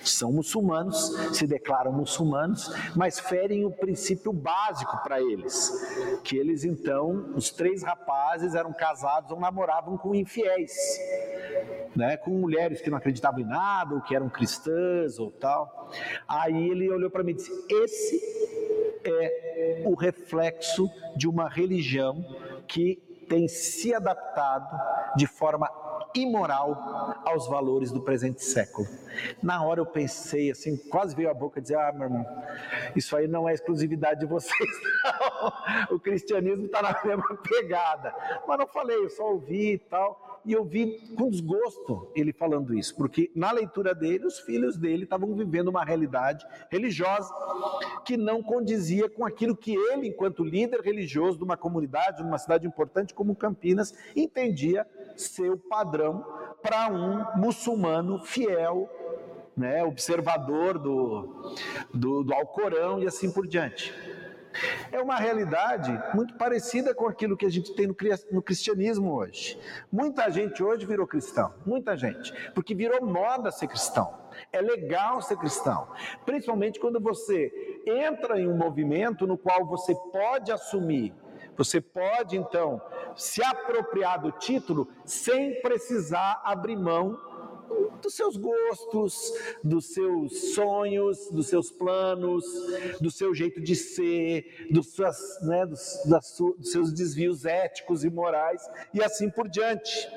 são 0.04 0.32
muçulmanos, 0.32 1.16
se 1.34 1.48
declaram 1.48 1.92
muçulmanos, 1.92 2.70
mas 2.96 3.20
ferem 3.20 3.66
o 3.66 3.72
princípio 3.72 4.34
básico 4.34 5.02
para 5.04 5.22
eles, 5.22 5.72
que 6.24 6.38
eles 6.38 6.64
então, 6.64 7.32
os 7.36 7.50
três 7.50 7.84
rapazes 7.84 8.56
eram 8.56 8.74
casados 8.74 9.32
ou 9.32 9.40
namoravam 9.40 9.98
com 9.98 10.14
infiéis, 10.14 10.74
né, 11.96 12.18
com 12.18 12.32
mulheres 12.32 12.82
que 12.82 12.90
não 12.90 12.98
acreditavam 12.98 13.40
em 13.40 13.46
nada, 13.46 13.96
ou 13.96 14.02
que 14.02 14.16
eram 14.16 14.30
cristãs 14.30 15.20
ou 15.20 15.32
tal. 15.32 15.92
Aí 16.28 16.70
ele 16.70 16.90
olhou 16.90 17.10
para 17.10 17.24
mim 17.24 17.32
e 17.32 17.36
disse: 17.36 17.52
"Esse 17.70 18.22
é 19.04 19.84
o 19.86 19.96
reflexo 19.96 20.90
de 21.16 21.28
uma 21.28 21.50
religião 21.50 22.24
que 22.68 22.96
tem 23.30 23.48
se 23.48 23.94
adaptado 23.94 24.78
de 25.16 25.28
forma 25.28 25.70
imoral 26.16 27.22
aos 27.26 27.48
valores 27.48 27.92
do 27.92 28.02
presente 28.02 28.44
século. 28.44 28.88
Na 29.42 29.64
hora 29.64 29.80
eu 29.80 29.86
pensei 29.86 30.52
assim, 30.52 30.78
quase 30.90 31.16
veio 31.16 31.30
a 31.30 31.34
boca 31.34 31.62
dizer: 31.62 31.76
Ah, 31.76 31.92
meu 31.92 32.04
irmão, 32.04 32.26
isso 32.96 33.16
aí 33.16 33.28
não 33.28 33.48
é 33.48 33.54
exclusividade 33.54 34.20
de 34.20 34.26
vocês, 34.26 34.70
não. 35.04 35.96
O 35.96 36.00
cristianismo 36.00 36.66
está 36.66 36.82
na 36.82 37.00
mesma 37.04 37.38
pegada. 37.38 38.14
Mas 38.48 38.60
não 38.60 38.68
falei, 38.68 38.98
eu 38.98 39.10
só 39.10 39.32
ouvi 39.32 39.74
e 39.74 39.78
tal. 39.78 40.33
E 40.46 40.52
eu 40.52 40.66
vi 40.66 41.00
com 41.16 41.30
desgosto 41.30 42.12
ele 42.16 42.34
falando 42.34 42.74
isso, 42.74 42.96
porque 42.96 43.32
na 43.34 43.52
leitura 43.52 43.96
dele, 43.96 44.26
os 44.26 44.40
filhos 44.40 44.78
dele 44.78 45.04
estavam 45.04 45.34
vivendo 45.36 45.70
uma 45.70 45.84
realidade 45.84 46.46
religiosa 46.70 47.34
que 48.04 48.18
não 48.18 48.44
condizia 48.44 49.10
com 49.10 49.26
aquilo 49.26 49.56
que 49.56 49.74
ele, 49.74 50.10
enquanto 50.10 50.44
líder 50.44 50.82
religioso 50.82 51.38
de 51.38 51.44
uma 51.44 51.56
comunidade, 51.56 52.18
de 52.18 52.24
uma 52.24 52.38
cidade 52.38 52.68
importante 52.68 53.14
como 53.14 53.36
Campinas, 53.36 53.94
entendia 54.16 54.86
ser 55.16 55.50
o 55.50 55.58
padrão 55.58 56.26
para 56.62 56.90
um 56.90 57.40
muçulmano 57.40 58.20
fiel, 58.20 58.90
né, 59.56 59.84
observador 59.84 60.80
do, 60.80 61.54
do, 61.94 62.24
do 62.24 62.34
Alcorão 62.34 63.00
e 63.02 63.08
assim 63.08 63.32
por 63.32 63.48
diante. 63.48 63.94
É 64.92 65.02
uma 65.02 65.16
realidade 65.16 65.92
muito 66.14 66.36
parecida 66.36 66.94
com 66.94 67.08
aquilo 67.08 67.38
que 67.38 67.46
a 67.46 67.50
gente 67.50 67.74
tem 67.76 67.88
no 68.32 68.42
cristianismo 68.42 69.14
hoje. 69.14 69.60
Muita 69.92 70.30
gente 70.30 70.64
hoje 70.64 70.86
virou 70.86 71.08
cristão, 71.08 71.54
muita 71.66 71.96
gente, 71.98 72.34
porque 72.54 72.76
virou 72.76 73.06
moda 73.06 73.52
ser 73.52 73.68
cristão. 73.68 74.22
É 74.52 74.62
legal 74.62 75.22
ser 75.22 75.38
cristão, 75.38 75.88
principalmente 76.26 76.80
quando 76.80 77.00
você 77.00 77.52
entra 77.86 78.40
em 78.40 78.48
um 78.48 78.58
movimento 78.58 79.28
no 79.28 79.38
qual 79.38 79.66
você 79.66 79.94
pode 80.12 80.52
assumir 80.52 81.14
você 81.56 81.80
pode 81.80 82.36
então 82.36 82.82
se 83.16 83.44
apropriar 83.44 84.20
do 84.20 84.32
título 84.32 84.88
sem 85.06 85.62
precisar 85.62 86.42
abrir 86.44 86.76
mão 86.76 87.18
dos 88.02 88.14
seus 88.16 88.36
gostos, 88.36 89.34
dos 89.64 89.94
seus 89.94 90.54
sonhos, 90.54 91.30
dos 91.32 91.48
seus 91.48 91.72
planos, 91.72 92.44
do 93.00 93.10
seu 93.10 93.34
jeito 93.34 93.62
de 93.62 93.76
ser, 93.76 94.68
dos, 94.70 94.94
suas, 94.94 95.18
né, 95.42 95.66
dos, 95.66 96.04
das, 96.06 96.38
dos 96.38 96.72
seus 96.72 96.94
desvios 96.94 97.46
éticos 97.46 98.04
e 98.04 98.10
morais 98.10 98.62
e 98.94 99.02
assim 99.02 99.30
por 99.30 99.48
diante. 99.48 100.08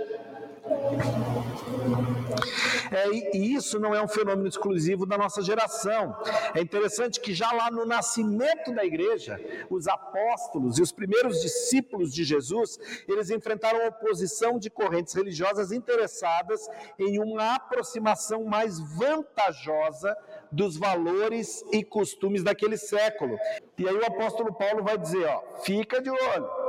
É, 2.90 3.36
e 3.36 3.54
isso 3.54 3.78
não 3.78 3.94
é 3.94 4.02
um 4.02 4.08
fenômeno 4.08 4.48
exclusivo 4.48 5.06
da 5.06 5.18
nossa 5.18 5.42
geração. 5.42 6.16
É 6.54 6.60
interessante 6.60 7.20
que 7.20 7.34
já 7.34 7.50
lá 7.52 7.70
no 7.70 7.84
nascimento 7.84 8.72
da 8.72 8.84
igreja, 8.84 9.40
os 9.70 9.88
apóstolos 9.88 10.78
e 10.78 10.82
os 10.82 10.92
primeiros 10.92 11.40
discípulos 11.40 12.12
de 12.12 12.24
Jesus, 12.24 12.78
eles 13.08 13.30
enfrentaram 13.30 13.84
a 13.84 13.88
oposição 13.88 14.58
de 14.58 14.70
correntes 14.70 15.14
religiosas 15.14 15.72
interessadas 15.72 16.68
em 16.98 17.18
uma 17.18 17.54
aproximação 17.54 18.44
mais 18.44 18.78
vantajosa 18.96 20.16
dos 20.50 20.76
valores 20.76 21.64
e 21.72 21.84
costumes 21.84 22.42
daquele 22.42 22.76
século. 22.76 23.38
E 23.78 23.88
aí 23.88 23.94
o 23.94 24.06
apóstolo 24.06 24.54
Paulo 24.54 24.82
vai 24.82 24.96
dizer, 24.96 25.26
ó, 25.26 25.42
fica 25.62 26.00
de 26.00 26.10
olho 26.10 26.65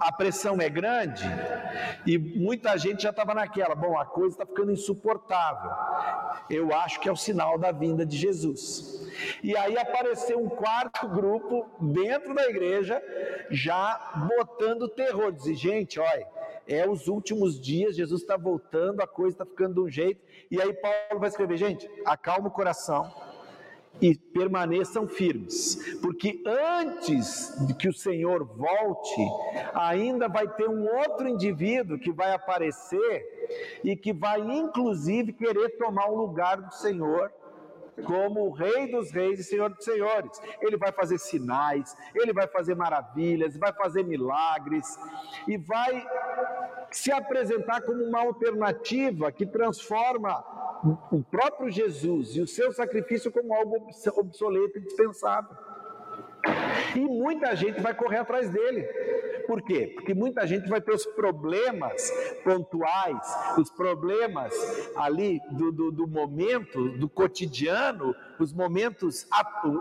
a 0.00 0.12
pressão 0.12 0.60
é 0.60 0.68
grande 0.68 1.24
e 2.06 2.18
muita 2.18 2.76
gente 2.78 3.02
já 3.02 3.10
estava 3.10 3.34
naquela, 3.34 3.74
bom, 3.74 3.98
a 3.98 4.04
coisa 4.04 4.34
está 4.34 4.46
ficando 4.46 4.72
insuportável. 4.72 5.70
Eu 6.48 6.74
acho 6.74 7.00
que 7.00 7.08
é 7.08 7.12
o 7.12 7.16
sinal 7.16 7.58
da 7.58 7.72
vinda 7.72 8.04
de 8.04 8.16
Jesus. 8.16 9.08
E 9.42 9.56
aí 9.56 9.76
apareceu 9.76 10.38
um 10.38 10.48
quarto 10.48 11.08
grupo 11.08 11.66
dentro 11.80 12.34
da 12.34 12.48
igreja, 12.48 13.02
já 13.50 14.26
botando 14.28 14.88
terror, 14.88 15.32
dizer, 15.32 15.54
gente, 15.54 15.98
olha, 15.98 16.26
é 16.66 16.88
os 16.88 17.08
últimos 17.08 17.60
dias, 17.60 17.96
Jesus 17.96 18.20
está 18.20 18.36
voltando, 18.36 19.00
a 19.00 19.06
coisa 19.06 19.34
está 19.34 19.46
ficando 19.46 19.74
de 19.74 19.80
um 19.80 19.88
jeito. 19.88 20.20
E 20.50 20.60
aí 20.60 20.72
Paulo 20.74 21.18
vai 21.18 21.28
escrever, 21.28 21.56
gente, 21.56 21.90
acalma 22.04 22.48
o 22.48 22.52
coração 22.52 23.27
e 24.00 24.16
permaneçam 24.16 25.08
firmes, 25.08 25.98
porque 26.00 26.42
antes 26.46 27.66
de 27.66 27.74
que 27.74 27.88
o 27.88 27.92
Senhor 27.92 28.44
volte, 28.44 29.28
ainda 29.74 30.28
vai 30.28 30.46
ter 30.46 30.68
um 30.68 30.86
outro 30.98 31.28
indivíduo 31.28 31.98
que 31.98 32.12
vai 32.12 32.32
aparecer 32.32 33.26
e 33.82 33.96
que 33.96 34.12
vai 34.12 34.40
inclusive 34.40 35.32
querer 35.32 35.70
tomar 35.78 36.08
o 36.10 36.16
lugar 36.16 36.60
do 36.60 36.72
Senhor 36.74 37.32
como 38.04 38.46
o 38.46 38.52
Rei 38.52 38.90
dos 38.90 39.10
Reis 39.10 39.40
e 39.40 39.44
Senhor 39.44 39.70
dos 39.70 39.84
Senhores. 39.84 40.40
Ele 40.60 40.76
vai 40.76 40.92
fazer 40.92 41.18
sinais, 41.18 41.96
ele 42.14 42.32
vai 42.32 42.46
fazer 42.46 42.74
maravilhas, 42.74 43.56
vai 43.56 43.72
fazer 43.72 44.04
milagres 44.04 44.98
e 45.46 45.56
vai 45.56 46.06
se 46.90 47.10
apresentar 47.12 47.82
como 47.82 48.02
uma 48.04 48.20
alternativa 48.20 49.30
que 49.32 49.44
transforma 49.44 50.44
o 51.10 51.22
próprio 51.24 51.70
Jesus 51.70 52.36
e 52.36 52.40
o 52.40 52.46
seu 52.46 52.72
sacrifício 52.72 53.32
como 53.32 53.54
algo 53.54 53.88
obsoleto 54.16 54.78
e 54.78 54.80
dispensável. 54.80 55.56
E 56.94 57.00
muita 57.00 57.54
gente 57.56 57.80
vai 57.80 57.94
correr 57.94 58.18
atrás 58.18 58.48
dele. 58.50 58.86
Por 59.48 59.62
quê? 59.62 59.90
Porque 59.94 60.12
muita 60.12 60.46
gente 60.46 60.68
vai 60.68 60.78
ter 60.78 60.92
os 60.92 61.06
problemas 61.06 62.12
pontuais, 62.44 63.34
os 63.56 63.70
problemas 63.70 64.54
ali 64.94 65.40
do, 65.52 65.72
do, 65.72 65.90
do 65.90 66.06
momento, 66.06 66.90
do 66.98 67.08
cotidiano, 67.08 68.14
os 68.38 68.52
momentos, 68.52 69.26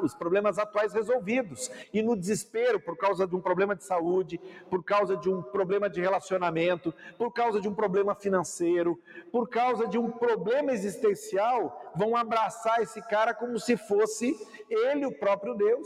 os 0.01 0.15
problemas 0.15 0.57
atuais 0.57 0.93
resolvidos. 0.93 1.69
E 1.93 2.01
no 2.01 2.15
desespero, 2.15 2.79
por 2.79 2.95
causa 2.95 3.27
de 3.27 3.35
um 3.35 3.41
problema 3.41 3.75
de 3.75 3.83
saúde, 3.83 4.39
por 4.69 4.85
causa 4.85 5.17
de 5.17 5.29
um 5.29 5.41
problema 5.41 5.89
de 5.89 5.99
relacionamento, 5.99 6.93
por 7.17 7.33
causa 7.33 7.59
de 7.59 7.67
um 7.67 7.73
problema 7.73 8.15
financeiro, 8.15 8.97
por 9.33 9.49
causa 9.49 9.85
de 9.85 9.97
um 9.97 10.09
problema 10.09 10.71
existencial, 10.71 11.91
vão 11.93 12.15
abraçar 12.15 12.81
esse 12.81 13.01
cara 13.09 13.33
como 13.33 13.59
se 13.59 13.75
fosse 13.75 14.33
ele 14.69 15.05
o 15.05 15.11
próprio 15.11 15.55
Deus 15.55 15.85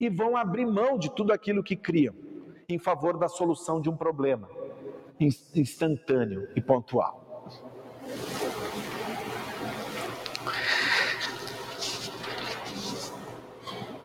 e 0.00 0.08
vão 0.08 0.36
abrir 0.36 0.66
mão 0.66 0.98
de 0.98 1.08
tudo 1.14 1.32
aquilo 1.32 1.62
que 1.62 1.76
criam 1.76 2.33
em 2.68 2.78
favor 2.78 3.18
da 3.18 3.28
solução 3.28 3.80
de 3.80 3.88
um 3.88 3.96
problema 3.96 4.48
instantâneo 5.54 6.48
e 6.56 6.60
pontual. 6.60 7.24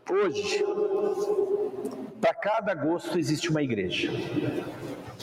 Hoje, 0.10 0.66
para 2.20 2.34
cada 2.34 2.74
gosto 2.74 3.18
existe 3.18 3.50
uma 3.50 3.62
igreja. 3.62 4.12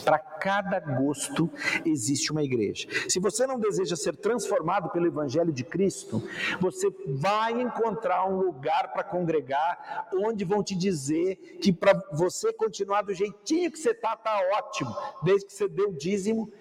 Para 0.05 0.19
cada 0.41 0.81
gosto 0.81 1.51
existe 1.85 2.33
uma 2.33 2.43
igreja. 2.43 2.89
Se 3.09 3.19
você 3.19 3.47
não 3.47 3.59
deseja 3.59 3.97
ser 3.97 4.17
transformado 4.17 4.91
pelo 4.91 5.07
Evangelho 5.07 5.53
de 5.53 5.65
Cristo, 5.65 6.23
você 6.61 6.89
vai 7.07 7.61
encontrar 7.61 8.27
um 8.29 8.39
lugar 8.41 8.93
para 8.93 9.05
congregar, 9.05 10.09
onde 10.15 10.45
vão 10.45 10.63
te 10.63 10.75
dizer 10.75 11.37
que 11.61 11.73
para 11.73 11.95
você 12.13 12.53
continuar 12.53 13.03
do 13.03 13.15
jeitinho 13.15 13.71
que 13.71 13.79
você 13.79 13.91
está, 13.91 14.15
está 14.15 14.39
ótimo, 14.59 14.95
desde 15.23 15.47
que 15.47 15.53
você 15.53 15.69
dê 15.69 15.83
o 15.83 15.93
dízimo, 15.93 16.53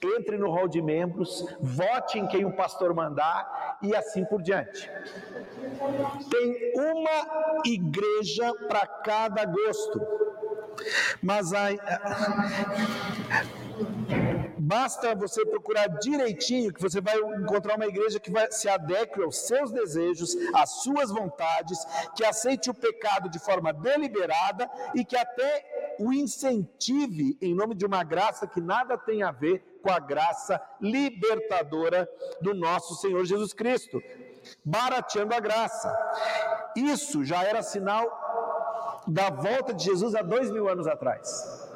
entre 0.00 0.38
no 0.38 0.50
hall 0.50 0.68
de 0.68 0.80
membros, 0.80 1.44
vote 1.60 2.18
em 2.18 2.26
quem 2.28 2.44
o 2.44 2.52
pastor 2.52 2.94
mandar 2.94 3.78
e 3.82 3.94
assim 3.94 4.24
por 4.24 4.40
diante. 4.40 4.88
Tem 6.30 6.72
uma 6.74 7.60
igreja 7.64 8.52
para 8.68 8.86
cada 8.86 9.44
gosto. 9.44 10.27
Mas 11.22 11.52
a, 11.52 11.68
Basta 14.58 15.14
você 15.14 15.46
procurar 15.46 15.86
direitinho 15.98 16.72
que 16.72 16.82
você 16.82 17.00
vai 17.00 17.16
encontrar 17.16 17.76
uma 17.76 17.86
igreja 17.86 18.20
que 18.20 18.30
vai 18.30 18.50
se 18.52 18.68
adeque 18.68 19.22
aos 19.22 19.46
seus 19.46 19.70
desejos, 19.70 20.36
às 20.54 20.82
suas 20.82 21.10
vontades, 21.10 21.78
que 22.14 22.22
aceite 22.22 22.68
o 22.68 22.74
pecado 22.74 23.30
de 23.30 23.38
forma 23.38 23.72
deliberada 23.72 24.68
e 24.94 25.04
que 25.04 25.16
até 25.16 25.96
o 25.98 26.12
incentive 26.12 27.38
em 27.40 27.54
nome 27.54 27.74
de 27.74 27.86
uma 27.86 28.04
graça 28.04 28.46
que 28.46 28.60
nada 28.60 28.98
tem 28.98 29.22
a 29.22 29.30
ver 29.30 29.80
com 29.82 29.90
a 29.90 29.98
graça 29.98 30.60
libertadora 30.80 32.06
do 32.42 32.52
nosso 32.52 32.94
Senhor 32.96 33.24
Jesus 33.24 33.54
Cristo, 33.54 34.02
barateando 34.64 35.34
a 35.34 35.40
graça. 35.40 35.90
Isso 36.76 37.24
já 37.24 37.42
era 37.42 37.62
sinal 37.62 38.27
da 39.08 39.30
volta 39.30 39.72
de 39.72 39.84
Jesus 39.84 40.14
há 40.14 40.22
dois 40.22 40.50
mil 40.50 40.68
anos 40.68 40.86
atrás. 40.86 41.66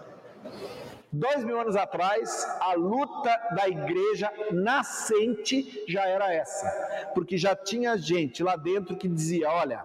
Dois 1.10 1.44
mil 1.44 1.60
anos 1.60 1.76
atrás, 1.76 2.46
a 2.60 2.72
luta 2.74 3.36
da 3.54 3.68
igreja 3.68 4.32
nascente 4.50 5.84
já 5.86 6.06
era 6.06 6.32
essa, 6.32 7.10
porque 7.14 7.36
já 7.36 7.54
tinha 7.54 7.98
gente 7.98 8.42
lá 8.42 8.56
dentro 8.56 8.96
que 8.96 9.08
dizia: 9.08 9.50
olha, 9.50 9.84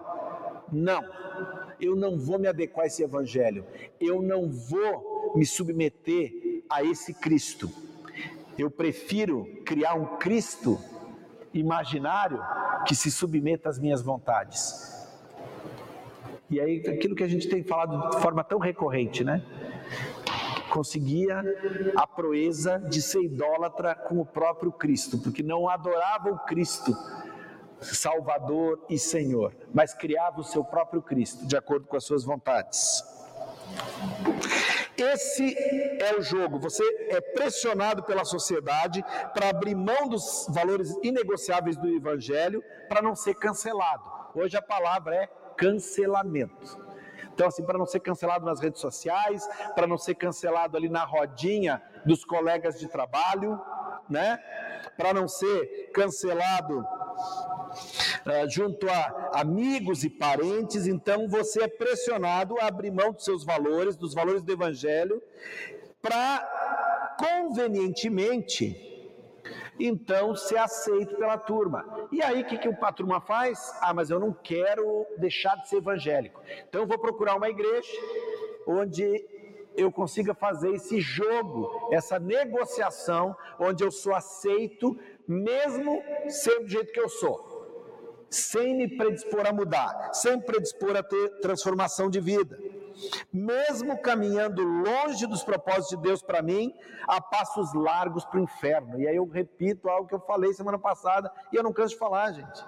não, 0.72 1.04
eu 1.80 1.94
não 1.94 2.18
vou 2.18 2.38
me 2.38 2.48
adequar 2.48 2.84
a 2.84 2.86
esse 2.86 3.02
evangelho, 3.02 3.64
eu 4.00 4.22
não 4.22 4.48
vou 4.48 5.32
me 5.34 5.44
submeter 5.44 6.62
a 6.70 6.82
esse 6.82 7.12
Cristo. 7.12 7.70
Eu 8.56 8.70
prefiro 8.70 9.46
criar 9.64 9.94
um 9.94 10.16
Cristo 10.16 10.78
imaginário 11.52 12.42
que 12.86 12.94
se 12.94 13.10
submeta 13.10 13.68
às 13.68 13.78
minhas 13.78 14.02
vontades. 14.02 14.97
E 16.50 16.60
aí, 16.60 16.82
aquilo 16.88 17.14
que 17.14 17.22
a 17.22 17.28
gente 17.28 17.48
tem 17.48 17.62
falado 17.62 18.10
de 18.10 18.22
forma 18.22 18.42
tão 18.42 18.58
recorrente, 18.58 19.22
né? 19.22 19.42
conseguia 20.68 21.42
a 21.96 22.06
proeza 22.06 22.78
de 22.78 23.00
ser 23.00 23.22
idólatra 23.22 23.94
com 23.94 24.20
o 24.20 24.26
próprio 24.26 24.70
Cristo, 24.70 25.18
porque 25.18 25.42
não 25.42 25.68
adorava 25.68 26.30
o 26.30 26.38
Cristo 26.40 26.94
Salvador 27.80 28.84
e 28.88 28.98
Senhor, 28.98 29.54
mas 29.72 29.94
criava 29.94 30.40
o 30.40 30.44
seu 30.44 30.64
próprio 30.64 31.00
Cristo, 31.00 31.46
de 31.46 31.56
acordo 31.56 31.86
com 31.86 31.96
as 31.96 32.04
suas 32.04 32.24
vontades. 32.24 33.02
Esse 34.96 35.56
é 36.02 36.16
o 36.18 36.22
jogo. 36.22 36.58
Você 36.58 36.82
é 37.10 37.20
pressionado 37.20 38.02
pela 38.02 38.24
sociedade 38.24 39.04
para 39.32 39.50
abrir 39.50 39.76
mão 39.76 40.08
dos 40.08 40.46
valores 40.48 40.92
inegociáveis 41.02 41.76
do 41.76 41.88
Evangelho 41.88 42.64
para 42.88 43.00
não 43.00 43.14
ser 43.14 43.34
cancelado. 43.34 44.02
Hoje 44.34 44.56
a 44.56 44.62
palavra 44.62 45.14
é 45.14 45.28
cancelamento. 45.58 46.88
Então, 47.34 47.46
assim, 47.46 47.62
para 47.62 47.78
não 47.78 47.86
ser 47.86 48.00
cancelado 48.00 48.44
nas 48.44 48.60
redes 48.60 48.80
sociais, 48.80 49.46
para 49.74 49.86
não 49.86 49.98
ser 49.98 50.14
cancelado 50.14 50.76
ali 50.76 50.88
na 50.88 51.04
rodinha 51.04 51.82
dos 52.04 52.24
colegas 52.24 52.80
de 52.80 52.88
trabalho, 52.88 53.60
né? 54.08 54.38
Para 54.96 55.12
não 55.12 55.28
ser 55.28 55.90
cancelado 55.92 56.80
uh, 56.80 58.48
junto 58.48 58.88
a 58.88 59.30
amigos 59.34 60.02
e 60.02 60.10
parentes, 60.10 60.86
então 60.86 61.28
você 61.28 61.64
é 61.64 61.68
pressionado 61.68 62.58
a 62.60 62.66
abrir 62.66 62.90
mão 62.90 63.12
dos 63.12 63.24
seus 63.24 63.44
valores, 63.44 63.96
dos 63.96 64.14
valores 64.14 64.42
do 64.42 64.52
Evangelho, 64.52 65.22
para 66.02 67.16
convenientemente 67.18 68.87
então 69.78 70.34
ser 70.34 70.58
aceito 70.58 71.16
pela 71.16 71.38
turma. 71.38 72.08
E 72.10 72.22
aí 72.22 72.42
o 72.42 72.44
que, 72.44 72.58
que 72.58 72.68
a 72.68 72.92
turma 72.92 73.20
faz? 73.20 73.72
Ah, 73.80 73.94
mas 73.94 74.10
eu 74.10 74.18
não 74.18 74.32
quero 74.32 75.06
deixar 75.16 75.56
de 75.56 75.68
ser 75.68 75.76
evangélico. 75.76 76.40
Então 76.68 76.86
vou 76.86 76.98
procurar 76.98 77.36
uma 77.36 77.48
igreja 77.48 77.92
onde 78.66 79.24
eu 79.76 79.92
consiga 79.92 80.34
fazer 80.34 80.74
esse 80.74 81.00
jogo, 81.00 81.90
essa 81.92 82.18
negociação, 82.18 83.36
onde 83.60 83.84
eu 83.84 83.92
sou 83.92 84.14
aceito, 84.14 84.98
mesmo 85.26 86.02
sendo 86.26 86.64
do 86.64 86.68
jeito 86.68 86.92
que 86.92 87.00
eu 87.00 87.08
sou, 87.08 88.26
sem 88.28 88.76
me 88.76 88.88
predispor 88.88 89.46
a 89.46 89.52
mudar, 89.52 90.12
sem 90.12 90.40
predispor 90.40 90.96
a 90.96 91.02
ter 91.02 91.40
transformação 91.40 92.10
de 92.10 92.18
vida 92.18 92.58
mesmo 93.32 93.98
caminhando 93.98 94.62
longe 94.62 95.26
dos 95.26 95.42
propósitos 95.42 95.90
de 95.90 95.96
Deus 95.96 96.22
para 96.22 96.42
mim, 96.42 96.72
a 97.06 97.20
passos 97.20 97.72
largos 97.74 98.24
para 98.24 98.40
o 98.40 98.42
inferno. 98.42 99.00
E 99.00 99.06
aí 99.06 99.16
eu 99.16 99.26
repito 99.26 99.88
algo 99.88 100.08
que 100.08 100.14
eu 100.14 100.20
falei 100.20 100.52
semana 100.52 100.78
passada 100.78 101.30
e 101.52 101.56
eu 101.56 101.62
não 101.62 101.72
canso 101.72 101.94
de 101.94 101.98
falar, 101.98 102.32
gente. 102.32 102.64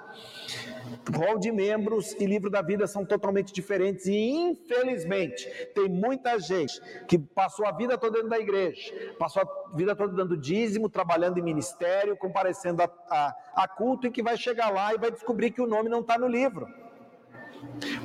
Rol 1.14 1.38
de 1.38 1.52
membros 1.52 2.12
e 2.12 2.26
livro 2.26 2.50
da 2.50 2.62
vida 2.62 2.86
são 2.86 3.04
totalmente 3.04 3.52
diferentes 3.52 4.06
e 4.06 4.30
infelizmente 4.30 5.48
tem 5.74 5.88
muita 5.88 6.38
gente 6.38 6.80
que 7.06 7.18
passou 7.18 7.66
a 7.66 7.72
vida 7.72 7.98
toda 7.98 8.14
dentro 8.14 8.30
da 8.30 8.38
igreja, 8.38 9.14
passou 9.18 9.42
a 9.42 9.76
vida 9.76 9.94
toda 9.94 10.14
dando 10.14 10.36
dízimo, 10.36 10.88
trabalhando 10.88 11.38
em 11.38 11.42
ministério, 11.42 12.16
comparecendo 12.16 12.82
a, 12.82 12.90
a, 13.08 13.34
a 13.62 13.68
culto 13.68 14.06
e 14.06 14.10
que 14.10 14.22
vai 14.22 14.36
chegar 14.36 14.70
lá 14.70 14.94
e 14.94 14.98
vai 14.98 15.10
descobrir 15.10 15.50
que 15.50 15.60
o 15.60 15.66
nome 15.66 15.88
não 15.88 16.00
está 16.00 16.18
no 16.18 16.26
livro. 16.26 16.66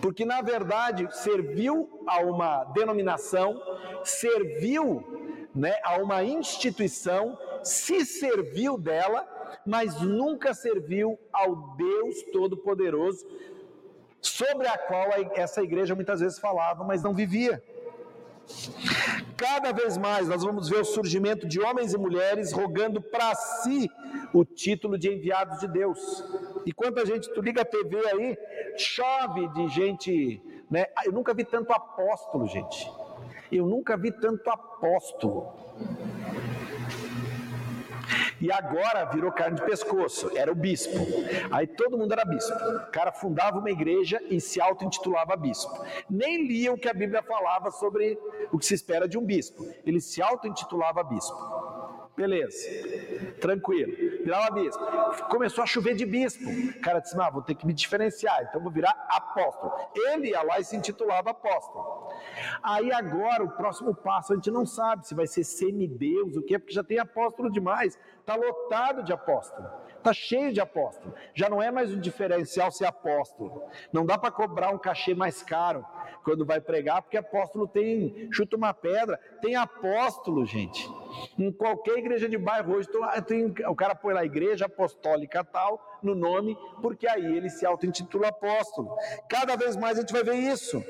Porque, 0.02 0.26
na 0.26 0.42
verdade, 0.42 1.08
serviu 1.12 2.02
a 2.08 2.20
uma 2.20 2.64
denominação, 2.66 3.62
serviu 4.04 5.04
né, 5.54 5.74
a 5.84 5.98
uma 5.98 6.24
instituição, 6.24 7.38
se 7.64 8.06
serviu 8.06 8.78
dela, 8.78 9.28
mas 9.66 10.02
nunca 10.02 10.54
serviu 10.54 11.18
ao 11.32 11.76
Deus 11.76 12.24
Todo-Poderoso, 12.32 13.26
sobre 14.22 14.68
a 14.68 14.78
qual 14.78 15.10
essa 15.36 15.62
igreja 15.62 15.96
muitas 15.96 16.20
vezes 16.20 16.40
falava, 16.40 16.84
mas 16.84 17.04
não 17.04 17.14
vivia. 17.14 17.64
Cada 19.38 19.72
vez 19.72 19.98
mais 19.98 20.28
nós 20.28 20.44
vamos 20.44 20.70
ver 20.70 20.80
o 20.80 20.86
surgimento 20.86 21.48
de 21.48 21.60
homens 21.60 21.94
e 21.94 21.98
mulheres 21.98 22.52
rogando 22.52 23.02
para 23.02 23.34
si 23.36 23.90
o 24.34 24.46
título 24.46 24.98
de 24.98 25.14
enviados 25.14 25.60
de 25.60 25.68
Deus. 25.68 26.24
E 26.66 26.72
quanta 26.72 27.06
gente, 27.06 27.32
tu 27.34 27.42
liga 27.42 27.62
a 27.62 27.66
TV 27.66 27.98
aí, 28.08 28.38
chove 28.78 29.48
de 29.50 29.68
gente, 29.70 30.42
né? 30.70 30.86
Eu 31.06 31.12
nunca 31.12 31.34
vi 31.34 31.44
tanto 31.44 31.72
apóstolo, 31.74 32.48
gente. 32.48 32.90
Eu 33.52 33.66
nunca 33.66 33.96
vi 33.98 34.12
tanto 34.12 34.50
apóstolo. 34.50 35.54
E 38.42 38.52
agora 38.52 39.06
virou 39.06 39.32
carne 39.32 39.56
de 39.56 39.66
pescoço, 39.66 40.32
era 40.36 40.52
o 40.52 40.56
bispo. 40.56 40.98
Aí 41.52 41.66
todo 41.66 41.98
mundo 41.98 42.12
era 42.12 42.26
bispo. 42.26 42.54
O 42.54 42.92
cara 42.92 43.12
fundava 43.12 43.60
uma 43.60 43.72
igreja 43.72 44.22
e 44.30 44.42
se 44.42 44.60
auto-intitulava 44.60 45.36
bispo. 45.36 45.72
Nem 46.10 46.48
lia 46.48 46.74
o 46.74 46.78
que 46.78 46.90
a 46.90 46.94
Bíblia 46.94 47.24
falava 47.24 47.72
sobre 47.72 48.20
o 48.52 48.58
que 48.58 48.66
se 48.66 48.74
espera 48.74 49.08
de 49.08 49.18
um 49.18 49.26
bispo. 49.26 49.66
Ele 49.86 50.02
se 50.02 50.22
auto-intitulava 50.22 51.04
bispo. 51.04 51.38
Beleza, 52.16 52.58
tranquilo. 53.42 53.92
Virava 54.24 54.52
bispo. 54.52 54.82
Começou 55.30 55.64
a 55.64 55.68
chover 55.68 55.96
de 55.96 56.06
bispo. 56.06 56.50
O 56.50 56.82
cara 56.82 57.00
disse: 57.00 57.20
ah, 57.20 57.30
vou 57.30 57.42
ter 57.42 57.56
que 57.56 57.68
me 57.68 57.74
diferenciar, 57.74 58.46
então 58.48 58.62
vou 58.62 58.72
virar 58.72 58.96
apóstolo. 59.10 59.74
Ele 59.94 60.30
ia 60.30 60.42
lá 60.42 60.60
e 60.60 60.64
se 60.64 60.78
intitulava 60.78 61.32
apóstolo. 61.32 62.10
Aí 62.64 62.92
agora, 62.94 63.44
o 63.44 63.52
próximo 63.52 63.94
passo, 63.94 64.32
a 64.32 64.36
gente 64.36 64.50
não 64.50 64.66
sabe 64.66 65.06
se 65.06 65.14
vai 65.14 65.28
ser 65.28 65.44
semideus, 65.44 66.38
o 66.38 66.42
que, 66.42 66.58
porque 66.58 66.74
já 66.74 66.84
tem 66.84 67.00
apóstolo 67.00 67.52
demais. 67.52 68.00
Está 68.22 68.36
lotado 68.36 69.04
de 69.04 69.12
apóstolo. 69.12 69.68
Está 70.06 70.14
cheio 70.14 70.54
de 70.54 70.62
apóstolo. 70.62 71.16
Já 71.34 71.50
não 71.50 71.60
é 71.60 71.72
mais 71.72 71.92
um 71.92 72.00
diferencial 72.00 72.72
ser 72.72 72.86
apóstolo. 72.86 73.64
Não 73.92 74.06
dá 74.06 74.20
para 74.20 74.30
cobrar 74.30 74.70
um 74.70 74.78
cachê 74.78 75.16
mais 75.16 75.42
caro 75.42 75.84
quando 76.24 76.46
vai 76.46 76.62
pregar, 76.62 77.02
porque 77.02 77.18
apóstolo 77.18 77.68
tem, 77.68 78.30
chuta 78.32 78.56
uma 78.56 78.72
pedra. 78.72 79.18
Tem 79.42 79.56
apóstolo, 79.56 80.46
gente. 80.46 80.88
Em 81.40 81.52
qualquer 81.52 81.98
igreja 81.98 82.30
de 82.30 82.38
bairro 82.38 82.76
hoje, 82.76 82.88
tem, 83.26 83.52
o 83.68 83.76
cara 83.76 83.96
põe 83.96 84.14
lá 84.14 84.24
igreja 84.24 84.68
apostólica 84.68 85.44
tal, 85.44 85.95
no 86.02 86.16
nome, 86.16 86.58
porque 86.82 87.08
aí 87.08 87.26
ele 87.26 87.50
se 87.50 87.66
auto-intitula 87.66 88.30
apóstolo. 88.30 88.96
Cada 89.30 89.56
vez 89.56 89.76
mais 89.76 89.98
a 89.98 90.02
gente 90.02 90.14
vai 90.14 90.24
ver 90.24 90.36
isso. 90.36 90.84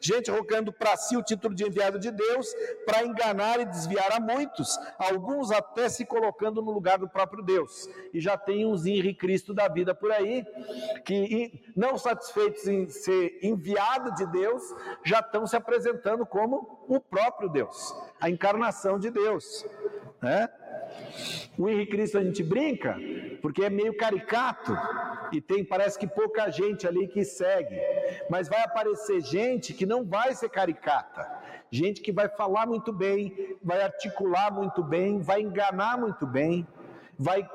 Gente 0.00 0.30
rogando 0.30 0.72
para 0.72 0.96
si 0.96 1.16
o 1.16 1.22
título 1.22 1.54
de 1.54 1.64
enviado 1.64 1.98
de 1.98 2.10
Deus 2.10 2.54
para 2.84 3.04
enganar 3.04 3.60
e 3.60 3.64
desviar 3.64 4.12
a 4.12 4.20
muitos, 4.20 4.78
alguns 4.98 5.50
até 5.50 5.88
se 5.88 6.04
colocando 6.04 6.62
no 6.62 6.70
lugar 6.70 6.98
do 6.98 7.08
próprio 7.08 7.42
Deus. 7.42 7.88
E 8.12 8.20
já 8.20 8.36
tem 8.36 8.66
uns 8.66 8.86
Henri 8.86 9.14
Cristo 9.14 9.52
da 9.54 9.68
vida 9.68 9.94
por 9.94 10.10
aí, 10.12 10.44
que 11.04 11.62
não 11.76 11.98
satisfeitos 11.98 12.66
em 12.66 12.88
ser 12.88 13.38
enviado 13.42 14.14
de 14.14 14.26
Deus, 14.26 14.62
já 15.04 15.20
estão 15.20 15.46
se 15.46 15.56
apresentando 15.56 16.26
como 16.26 16.84
o 16.88 17.00
próprio 17.00 17.48
Deus, 17.48 17.94
a 18.20 18.28
encarnação 18.28 18.98
de 18.98 19.10
Deus. 19.10 19.64
Né? 20.20 20.48
O 21.58 21.68
Henrique 21.68 21.92
Cristo 21.92 22.16
a 22.16 22.22
gente 22.22 22.42
brinca, 22.42 22.96
porque 23.42 23.64
é 23.64 23.70
meio 23.70 23.94
caricato 23.94 24.72
e 25.32 25.40
tem, 25.40 25.64
parece 25.64 25.98
que 25.98 26.06
pouca 26.06 26.48
gente 26.50 26.86
ali 26.86 27.06
que 27.06 27.24
segue. 27.24 27.78
Mas 28.30 28.48
vai 28.48 28.62
aparecer 28.62 29.20
gente 29.20 29.74
que 29.74 29.84
não 29.84 30.04
vai 30.04 30.34
ser 30.34 30.48
caricata, 30.48 31.28
gente 31.70 32.00
que 32.00 32.12
vai 32.12 32.28
falar 32.28 32.66
muito 32.66 32.92
bem, 32.92 33.56
vai 33.62 33.82
articular 33.82 34.50
muito 34.50 34.82
bem, 34.82 35.20
vai 35.20 35.42
enganar 35.42 35.98
muito 35.98 36.26
bem, 36.26 36.66
vai 37.18 37.46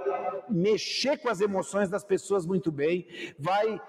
mexer 0.47 1.17
com 1.17 1.27
as 1.27 1.41
emoções 1.41 1.89
das 1.89 2.03
pessoas 2.03 2.45
muito 2.45 2.71
bem, 2.71 3.08
vai 3.39 3.81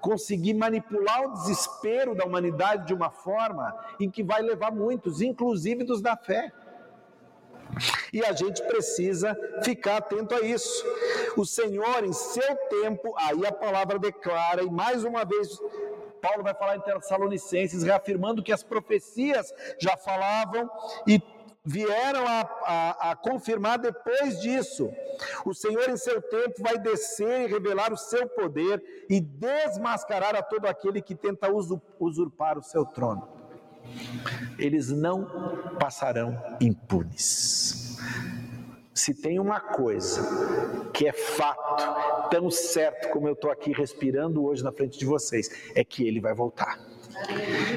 conseguir 0.00 0.54
manipular 0.54 1.26
o 1.26 1.32
desespero 1.34 2.14
da 2.14 2.24
humanidade 2.24 2.86
de 2.86 2.94
uma 2.94 3.10
forma 3.10 3.76
em 4.00 4.10
que 4.10 4.22
vai 4.22 4.40
levar 4.40 4.72
muitos, 4.72 5.20
inclusive 5.20 5.84
dos 5.84 6.00
da 6.00 6.16
fé 6.16 6.50
E 8.12 8.24
a 8.24 8.32
gente 8.32 8.62
precisa 8.62 9.36
ficar 9.62 9.98
atento 9.98 10.34
a 10.34 10.40
isso. 10.40 10.84
O 11.36 11.44
Senhor, 11.44 12.04
em 12.04 12.12
seu 12.12 12.56
tempo, 12.68 13.14
aí 13.16 13.46
a 13.46 13.52
palavra 13.52 13.98
declara, 13.98 14.62
e 14.62 14.70
mais 14.70 15.04
uma 15.04 15.24
vez 15.24 15.58
Paulo 16.20 16.44
vai 16.44 16.54
falar 16.54 16.76
em 16.76 16.80
Tessalonicenses, 16.80 17.82
reafirmando 17.82 18.42
que 18.42 18.52
as 18.52 18.62
profecias 18.62 19.52
já 19.78 19.96
falavam 19.96 20.70
e 21.06 21.20
vieram 21.64 22.26
a, 22.26 22.40
a, 22.40 23.10
a, 23.10 23.16
confirmar 23.16 23.78
depois 23.78 24.40
disso. 24.40 24.90
O 25.44 25.52
Senhor, 25.52 25.88
em 25.88 25.96
seu 25.96 26.22
tempo, 26.22 26.62
vai 26.62 26.78
descer 26.78 27.42
e 27.42 27.52
revelar 27.52 27.92
o 27.92 27.96
seu 27.96 28.28
poder 28.28 28.82
e 29.08 29.20
desmascarar 29.20 30.36
a 30.36 30.42
todo 30.42 30.66
aquele 30.66 31.02
que 31.02 31.14
tenta 31.14 31.52
usurpar 31.98 32.58
o 32.58 32.62
seu 32.62 32.84
trono. 32.84 33.41
Eles 34.58 34.90
não 34.90 35.24
passarão 35.78 36.40
impunes. 36.60 37.98
Se 38.94 39.14
tem 39.14 39.38
uma 39.38 39.58
coisa 39.58 40.22
que 40.92 41.08
é 41.08 41.12
fato, 41.12 42.28
tão 42.30 42.50
certo 42.50 43.08
como 43.10 43.26
eu 43.26 43.32
estou 43.32 43.50
aqui 43.50 43.72
respirando 43.72 44.44
hoje 44.44 44.62
na 44.62 44.70
frente 44.70 44.98
de 44.98 45.06
vocês, 45.06 45.72
é 45.74 45.82
que 45.82 46.06
ele 46.06 46.20
vai 46.20 46.34
voltar. 46.34 46.78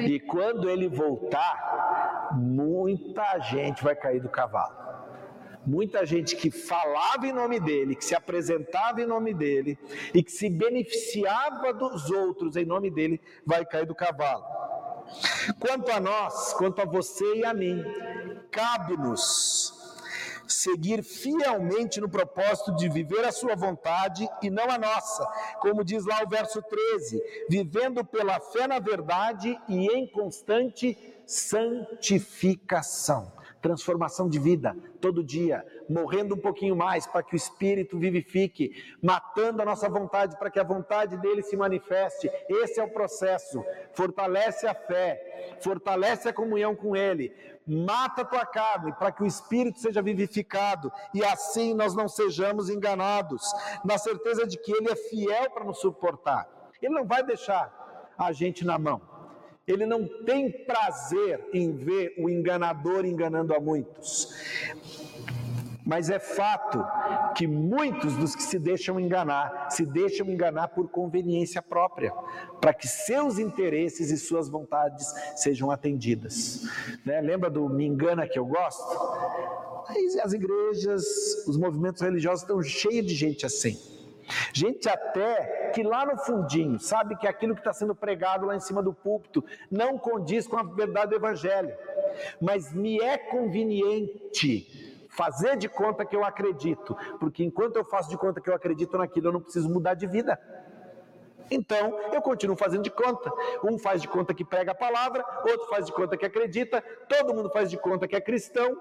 E 0.06 0.20
quando 0.20 0.68
ele 0.68 0.88
voltar, 0.88 2.30
muita 2.34 3.38
gente 3.40 3.82
vai 3.82 3.94
cair 3.94 4.20
do 4.20 4.28
cavalo. 4.28 4.86
Muita 5.66 6.06
gente 6.06 6.36
que 6.36 6.48
falava 6.48 7.26
em 7.26 7.32
nome 7.32 7.58
dele, 7.58 7.96
que 7.96 8.04
se 8.04 8.14
apresentava 8.14 9.02
em 9.02 9.06
nome 9.06 9.34
dele 9.34 9.76
e 10.14 10.22
que 10.22 10.30
se 10.30 10.48
beneficiava 10.48 11.72
dos 11.74 12.08
outros 12.10 12.56
em 12.56 12.64
nome 12.64 12.88
dele, 12.88 13.20
vai 13.44 13.64
cair 13.64 13.84
do 13.84 13.94
cavalo. 13.94 14.44
Quanto 15.58 15.90
a 15.90 16.00
nós, 16.00 16.52
quanto 16.54 16.80
a 16.80 16.84
você 16.84 17.36
e 17.36 17.44
a 17.44 17.54
mim, 17.54 17.82
cabe-nos 18.50 19.74
seguir 20.46 21.02
fielmente 21.02 22.00
no 22.00 22.08
propósito 22.08 22.74
de 22.76 22.88
viver 22.88 23.24
a 23.24 23.32
sua 23.32 23.56
vontade 23.56 24.28
e 24.42 24.50
não 24.50 24.70
a 24.70 24.78
nossa, 24.78 25.26
como 25.60 25.84
diz 25.84 26.04
lá 26.04 26.22
o 26.22 26.28
verso 26.28 26.62
13, 26.62 27.22
vivendo 27.48 28.04
pela 28.04 28.38
fé 28.40 28.66
na 28.66 28.78
verdade 28.78 29.58
e 29.68 29.86
em 29.86 30.06
constante 30.06 30.96
santificação 31.26 33.32
transformação 33.66 34.28
de 34.28 34.38
vida 34.38 34.76
todo 35.00 35.24
dia, 35.24 35.66
morrendo 35.88 36.36
um 36.36 36.38
pouquinho 36.38 36.76
mais 36.76 37.04
para 37.04 37.22
que 37.22 37.34
o 37.34 37.36
Espírito 37.36 37.98
vivifique, 37.98 38.70
matando 39.02 39.60
a 39.60 39.64
nossa 39.64 39.88
vontade 39.88 40.38
para 40.38 40.50
que 40.50 40.60
a 40.60 40.64
vontade 40.64 41.16
dele 41.16 41.42
se 41.42 41.56
manifeste. 41.56 42.30
Esse 42.48 42.78
é 42.78 42.84
o 42.84 42.92
processo. 42.92 43.64
Fortalece 43.92 44.68
a 44.68 44.74
fé, 44.74 45.58
fortalece 45.60 46.28
a 46.28 46.32
comunhão 46.32 46.76
com 46.76 46.94
Ele, 46.94 47.32
mata 47.66 48.22
a 48.22 48.24
tua 48.24 48.46
carne 48.46 48.92
para 48.92 49.10
que 49.10 49.24
o 49.24 49.26
Espírito 49.26 49.80
seja 49.80 50.00
vivificado 50.00 50.92
e 51.12 51.24
assim 51.24 51.74
nós 51.74 51.92
não 51.92 52.08
sejamos 52.08 52.70
enganados, 52.70 53.42
na 53.84 53.98
certeza 53.98 54.46
de 54.46 54.56
que 54.56 54.70
Ele 54.70 54.90
é 54.90 54.96
fiel 54.96 55.50
para 55.50 55.64
nos 55.64 55.80
suportar. 55.80 56.48
Ele 56.80 56.94
não 56.94 57.04
vai 57.04 57.24
deixar 57.24 58.14
a 58.16 58.30
gente 58.30 58.64
na 58.64 58.78
mão. 58.78 59.15
Ele 59.66 59.84
não 59.84 60.06
tem 60.24 60.50
prazer 60.64 61.44
em 61.52 61.72
ver 61.72 62.14
o 62.18 62.30
enganador 62.30 63.04
enganando 63.04 63.52
a 63.52 63.58
muitos. 63.58 64.32
Mas 65.84 66.10
é 66.10 66.18
fato 66.18 66.84
que 67.36 67.46
muitos 67.46 68.16
dos 68.16 68.34
que 68.34 68.42
se 68.42 68.58
deixam 68.58 68.98
enganar, 68.98 69.70
se 69.70 69.86
deixam 69.86 70.28
enganar 70.28 70.68
por 70.68 70.88
conveniência 70.88 71.62
própria, 71.62 72.12
para 72.60 72.74
que 72.74 72.88
seus 72.88 73.38
interesses 73.38 74.10
e 74.10 74.16
suas 74.16 74.48
vontades 74.48 75.06
sejam 75.36 75.70
atendidas. 75.70 76.62
Né? 77.04 77.20
Lembra 77.20 77.48
do 77.48 77.68
me 77.68 77.86
engana 77.86 78.26
que 78.26 78.38
eu 78.38 78.46
gosto? 78.46 78.84
As 80.22 80.32
igrejas, 80.32 81.04
os 81.46 81.56
movimentos 81.56 82.02
religiosos 82.02 82.42
estão 82.42 82.60
cheios 82.62 83.06
de 83.06 83.14
gente 83.14 83.46
assim. 83.46 83.78
Gente 84.52 84.88
até 84.88 85.70
que 85.74 85.82
lá 85.82 86.04
no 86.04 86.16
fundinho 86.18 86.78
sabe 86.78 87.16
que 87.16 87.26
aquilo 87.26 87.54
que 87.54 87.60
está 87.60 87.72
sendo 87.72 87.94
pregado 87.94 88.46
lá 88.46 88.56
em 88.56 88.60
cima 88.60 88.82
do 88.82 88.92
púlpito 88.92 89.44
não 89.70 89.98
condiz 89.98 90.46
com 90.46 90.56
a 90.56 90.62
verdade 90.62 91.10
do 91.10 91.16
Evangelho, 91.16 91.74
mas 92.40 92.72
me 92.72 93.00
é 93.00 93.16
conveniente 93.18 95.06
fazer 95.10 95.56
de 95.56 95.68
conta 95.68 96.04
que 96.04 96.14
eu 96.14 96.24
acredito, 96.24 96.96
porque 97.18 97.42
enquanto 97.42 97.76
eu 97.76 97.84
faço 97.84 98.10
de 98.10 98.18
conta 98.18 98.40
que 98.40 98.50
eu 98.50 98.54
acredito 98.54 98.98
naquilo, 98.98 99.28
eu 99.28 99.32
não 99.32 99.40
preciso 99.40 99.68
mudar 99.68 99.94
de 99.94 100.06
vida. 100.06 100.38
Então, 101.50 101.96
eu 102.12 102.20
continuo 102.20 102.56
fazendo 102.56 102.82
de 102.82 102.90
conta. 102.90 103.32
Um 103.62 103.78
faz 103.78 104.02
de 104.02 104.08
conta 104.08 104.34
que 104.34 104.44
prega 104.44 104.72
a 104.72 104.74
palavra, 104.74 105.24
outro 105.48 105.68
faz 105.68 105.86
de 105.86 105.92
conta 105.92 106.16
que 106.16 106.26
acredita, 106.26 106.82
todo 107.08 107.34
mundo 107.34 107.50
faz 107.50 107.70
de 107.70 107.76
conta 107.76 108.06
que 108.06 108.16
é 108.16 108.20
cristão, 108.20 108.76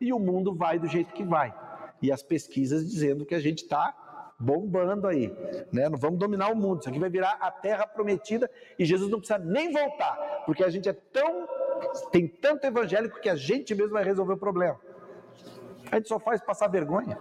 e 0.00 0.12
o 0.12 0.18
mundo 0.18 0.54
vai 0.54 0.78
do 0.78 0.86
jeito 0.86 1.12
que 1.12 1.24
vai. 1.24 1.54
E 2.02 2.12
as 2.12 2.22
pesquisas 2.22 2.88
dizendo 2.88 3.26
que 3.26 3.34
a 3.34 3.40
gente 3.40 3.62
está 3.62 3.94
bombando 4.40 5.06
aí, 5.06 5.30
né? 5.70 5.88
Não 5.90 5.98
vamos 5.98 6.18
dominar 6.18 6.50
o 6.50 6.56
mundo. 6.56 6.80
Isso 6.80 6.88
aqui 6.88 6.98
vai 6.98 7.10
virar 7.10 7.36
a 7.40 7.50
terra 7.50 7.86
prometida 7.86 8.50
e 8.78 8.86
Jesus 8.86 9.10
não 9.10 9.18
precisa 9.18 9.38
nem 9.38 9.70
voltar, 9.70 10.42
porque 10.46 10.64
a 10.64 10.70
gente 10.70 10.88
é 10.88 10.94
tão 10.94 11.46
tem 12.10 12.26
tanto 12.26 12.66
evangélico 12.66 13.20
que 13.20 13.28
a 13.28 13.36
gente 13.36 13.74
mesmo 13.74 13.92
vai 13.92 14.04
resolver 14.04 14.32
o 14.32 14.36
problema. 14.36 14.78
A 15.90 15.96
gente 15.96 16.08
só 16.08 16.18
faz 16.18 16.40
passar 16.40 16.68
vergonha. 16.68 17.18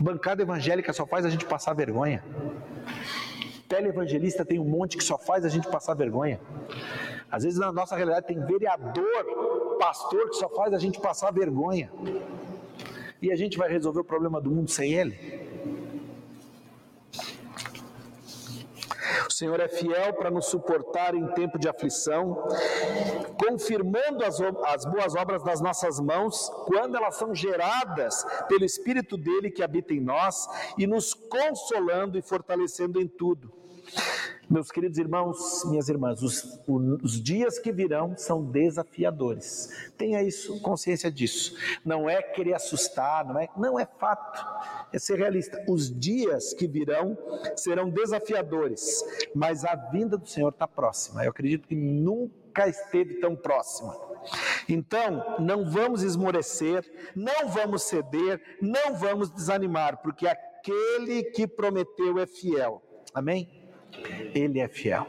Bancada 0.00 0.42
evangélica 0.42 0.92
só 0.92 1.06
faz 1.06 1.24
a 1.24 1.30
gente 1.30 1.44
passar 1.46 1.72
vergonha. 1.72 2.22
Televangelista 3.68 4.44
tem 4.44 4.58
um 4.58 4.64
monte 4.64 4.96
que 4.96 5.04
só 5.04 5.18
faz 5.18 5.44
a 5.44 5.48
gente 5.48 5.68
passar 5.68 5.94
vergonha. 5.94 6.40
Às 7.30 7.44
vezes 7.44 7.58
na 7.58 7.72
nossa 7.72 7.96
realidade 7.96 8.26
tem 8.26 8.38
vereador, 8.44 9.78
pastor 9.78 10.30
que 10.30 10.36
só 10.36 10.48
faz 10.48 10.72
a 10.72 10.78
gente 10.78 11.00
passar 11.00 11.30
vergonha. 11.32 11.90
E 13.20 13.32
a 13.32 13.36
gente 13.36 13.56
vai 13.56 13.70
resolver 13.70 14.00
o 14.00 14.04
problema 14.04 14.40
do 14.40 14.50
mundo 14.50 14.70
sem 14.70 14.92
ele? 14.92 15.35
Senhor 19.36 19.60
é 19.60 19.68
fiel 19.68 20.14
para 20.14 20.30
nos 20.30 20.46
suportar 20.46 21.14
em 21.14 21.26
tempo 21.34 21.58
de 21.58 21.68
aflição, 21.68 22.48
confirmando 23.38 24.24
as, 24.24 24.40
as, 24.40 24.86
boas 24.86 25.14
obras 25.14 25.42
das 25.42 25.60
nossas 25.60 26.00
mãos, 26.00 26.48
quando 26.64 26.96
elas 26.96 27.16
são 27.16 27.34
geradas 27.34 28.24
pelo 28.48 28.64
Espírito 28.64 29.14
dele 29.18 29.50
que 29.50 29.62
habita 29.62 29.92
em 29.92 30.00
nós, 30.00 30.48
e 30.78 30.86
nos 30.86 31.12
consolando 31.12 32.16
e 32.18 32.22
fortalecendo 32.22 32.98
em 32.98 33.06
tudo. 33.06 33.52
Meus 34.48 34.70
queridos 34.70 34.96
irmãos, 34.96 35.64
minhas 35.64 35.88
irmãs, 35.88 36.22
os, 36.22 36.60
os, 37.02 37.20
dias 37.20 37.58
que 37.58 37.72
virão 37.72 38.16
são 38.16 38.44
desafiadores. 38.44 39.90
Tenha 39.98 40.22
isso, 40.22 40.60
consciência 40.60 41.10
disso. 41.10 41.56
Não 41.84 42.08
é 42.08 42.22
querer 42.22 42.54
assustar, 42.54 43.26
não 43.26 43.40
é, 43.40 43.48
não 43.56 43.78
é 43.78 43.84
fato. 43.84 44.86
É 44.92 45.00
ser 45.00 45.18
realista. 45.18 45.64
Os 45.68 45.92
dias 45.92 46.54
que 46.54 46.68
virão 46.68 47.18
serão 47.56 47.90
desafiadores, 47.90 49.04
mas 49.34 49.64
a 49.64 49.74
vinda 49.74 50.16
do 50.16 50.28
Senhor 50.28 50.50
está 50.50 50.68
próxima. 50.68 51.24
Eu 51.24 51.30
acredito 51.30 51.66
que 51.66 51.74
nunca 51.74 52.68
esteve 52.68 53.14
tão 53.14 53.34
próxima. 53.34 53.98
Então, 54.68 55.38
não 55.40 55.68
vamos 55.68 56.04
esmorecer, 56.04 56.88
não 57.16 57.48
vamos 57.48 57.82
ceder, 57.82 58.40
não 58.62 58.94
vamos 58.94 59.28
desanimar, 59.28 60.00
porque 60.02 60.26
aquele 60.26 61.24
que 61.24 61.48
prometeu 61.48 62.16
é 62.20 62.26
fiel. 62.26 62.80
Amém? 63.12 63.65
Ele 64.34 64.60
é 64.60 64.68
fiel. 64.68 65.06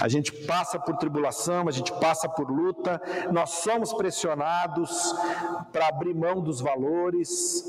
A 0.00 0.06
gente 0.06 0.30
passa 0.46 0.78
por 0.78 0.96
tribulação, 0.96 1.66
a 1.66 1.72
gente 1.72 1.92
passa 1.98 2.28
por 2.28 2.48
luta, 2.48 3.00
nós 3.32 3.50
somos 3.50 3.92
pressionados 3.92 5.12
para 5.72 5.88
abrir 5.88 6.14
mão 6.14 6.40
dos 6.40 6.60
valores, 6.60 7.64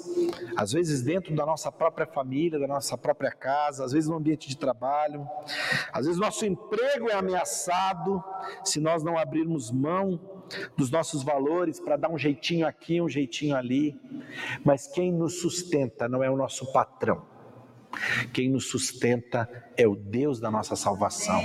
às 0.56 0.72
vezes 0.72 1.02
dentro 1.02 1.36
da 1.36 1.44
nossa 1.44 1.72
própria 1.72 2.06
família, 2.06 2.60
da 2.60 2.68
nossa 2.68 2.96
própria 2.96 3.32
casa, 3.32 3.84
às 3.84 3.94
vezes 3.94 4.08
no 4.08 4.16
ambiente 4.16 4.48
de 4.48 4.56
trabalho, 4.56 5.28
às 5.92 6.06
vezes 6.06 6.22
nosso 6.22 6.46
emprego 6.46 7.10
é 7.10 7.16
ameaçado 7.16 8.24
se 8.64 8.80
nós 8.80 9.04
não 9.04 9.18
abrirmos 9.18 9.72
mão 9.72 10.20
dos 10.78 10.92
nossos 10.92 11.24
valores 11.24 11.80
para 11.80 11.98
dar 11.98 12.10
um 12.10 12.18
jeitinho 12.18 12.68
aqui, 12.68 13.02
um 13.02 13.10
jeitinho 13.10 13.56
ali, 13.56 14.00
mas 14.64 14.86
quem 14.88 15.12
nos 15.12 15.42
sustenta 15.42 16.08
não 16.08 16.24
é 16.24 16.30
o 16.30 16.38
nosso 16.38 16.72
patrão 16.72 17.39
quem 18.34 18.50
nos 18.50 18.70
sustenta 18.70 19.50
é 19.76 19.88
o 19.88 19.96
Deus 19.96 20.40
da 20.40 20.52
nossa 20.52 20.76
salvação. 20.76 21.42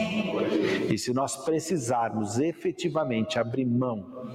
E 0.90 0.98
se 0.98 1.12
nós 1.12 1.36
precisarmos 1.44 2.38
efetivamente 2.38 3.38
abrir 3.38 3.64
mão 3.64 4.32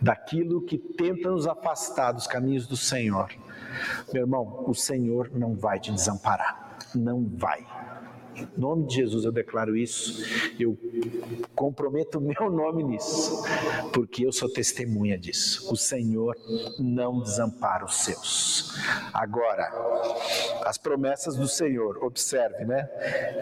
daquilo 0.00 0.62
que 0.62 0.78
tenta 0.78 1.30
nos 1.30 1.46
afastar 1.46 2.12
dos 2.12 2.26
caminhos 2.26 2.66
do 2.66 2.76
Senhor, 2.76 3.30
meu 4.12 4.22
irmão, 4.22 4.64
o 4.66 4.74
Senhor 4.74 5.30
não 5.34 5.54
vai 5.54 5.78
te 5.78 5.92
desamparar. 5.92 6.78
Não 6.94 7.24
vai. 7.26 7.66
Em 8.38 8.60
nome 8.60 8.86
de 8.86 8.96
Jesus 8.96 9.24
eu 9.24 9.32
declaro 9.32 9.76
isso, 9.76 10.24
eu 10.58 10.78
comprometo 11.54 12.18
o 12.18 12.20
meu 12.20 12.50
nome 12.50 12.82
nisso, 12.84 13.42
porque 13.92 14.24
eu 14.26 14.32
sou 14.32 14.48
testemunha 14.52 15.18
disso. 15.18 15.72
O 15.72 15.76
Senhor 15.76 16.36
não 16.78 17.20
desampara 17.20 17.84
os 17.84 17.96
seus. 17.96 18.76
Agora, 19.12 19.68
as 20.64 20.78
promessas 20.78 21.36
do 21.36 21.48
Senhor, 21.48 22.02
observe, 22.04 22.64
né? 22.64 22.88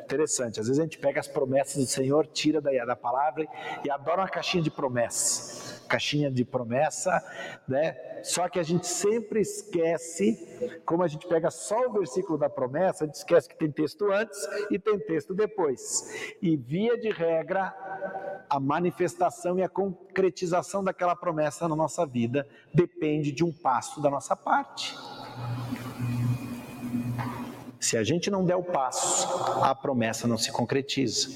Interessante, 0.04 0.61
às 0.61 0.66
vezes 0.66 0.80
a 0.80 0.82
gente 0.82 0.98
pega 0.98 1.20
as 1.20 1.28
promessas 1.28 1.76
do 1.85 1.90
Senhor, 1.90 2.26
tira 2.26 2.61
daí 2.61 2.76
da 2.87 2.96
palavra 2.96 3.46
e 3.85 3.90
adora 3.90 4.22
uma 4.22 4.28
caixinha 4.28 4.62
de 4.62 4.70
promessas. 4.70 5.65
Caixinha 5.87 6.31
de 6.31 6.44
promessa, 6.44 7.22
né? 7.66 7.96
Só 8.22 8.49
que 8.49 8.59
a 8.59 8.62
gente 8.62 8.87
sempre 8.87 9.40
esquece, 9.40 10.81
como 10.85 11.03
a 11.03 11.09
gente 11.09 11.27
pega 11.29 11.51
só 11.51 11.87
o 11.87 11.92
versículo 11.92 12.37
da 12.37 12.51
promessa, 12.51 13.05
a 13.05 13.07
gente 13.07 13.16
esquece 13.16 13.49
que 13.49 13.57
tem 13.57 13.70
texto 13.70 14.11
antes 14.11 14.38
e 14.70 14.79
tem 14.79 14.99
texto 14.99 15.35
depois. 15.35 16.35
E 16.42 16.57
via 16.57 16.99
de 16.99 17.11
regra, 17.11 17.75
a 18.51 18.59
manifestação 18.59 19.59
e 19.59 19.62
a 19.62 19.68
concretização 19.68 20.83
daquela 20.83 21.14
promessa 21.14 21.68
na 21.68 21.77
nossa 21.77 22.05
vida 22.05 22.46
depende 22.75 23.31
de 23.33 23.44
um 23.44 23.53
passo 23.53 24.01
da 24.01 24.11
nossa 24.11 24.35
parte. 24.35 24.94
Se 27.79 27.97
a 27.97 28.03
gente 28.03 28.31
não 28.31 28.45
der 28.45 28.57
o 28.57 28.62
passo, 28.62 29.29
a 29.62 29.75
promessa 29.75 30.27
não 30.27 30.39
se 30.39 30.51
concretiza. 30.51 31.29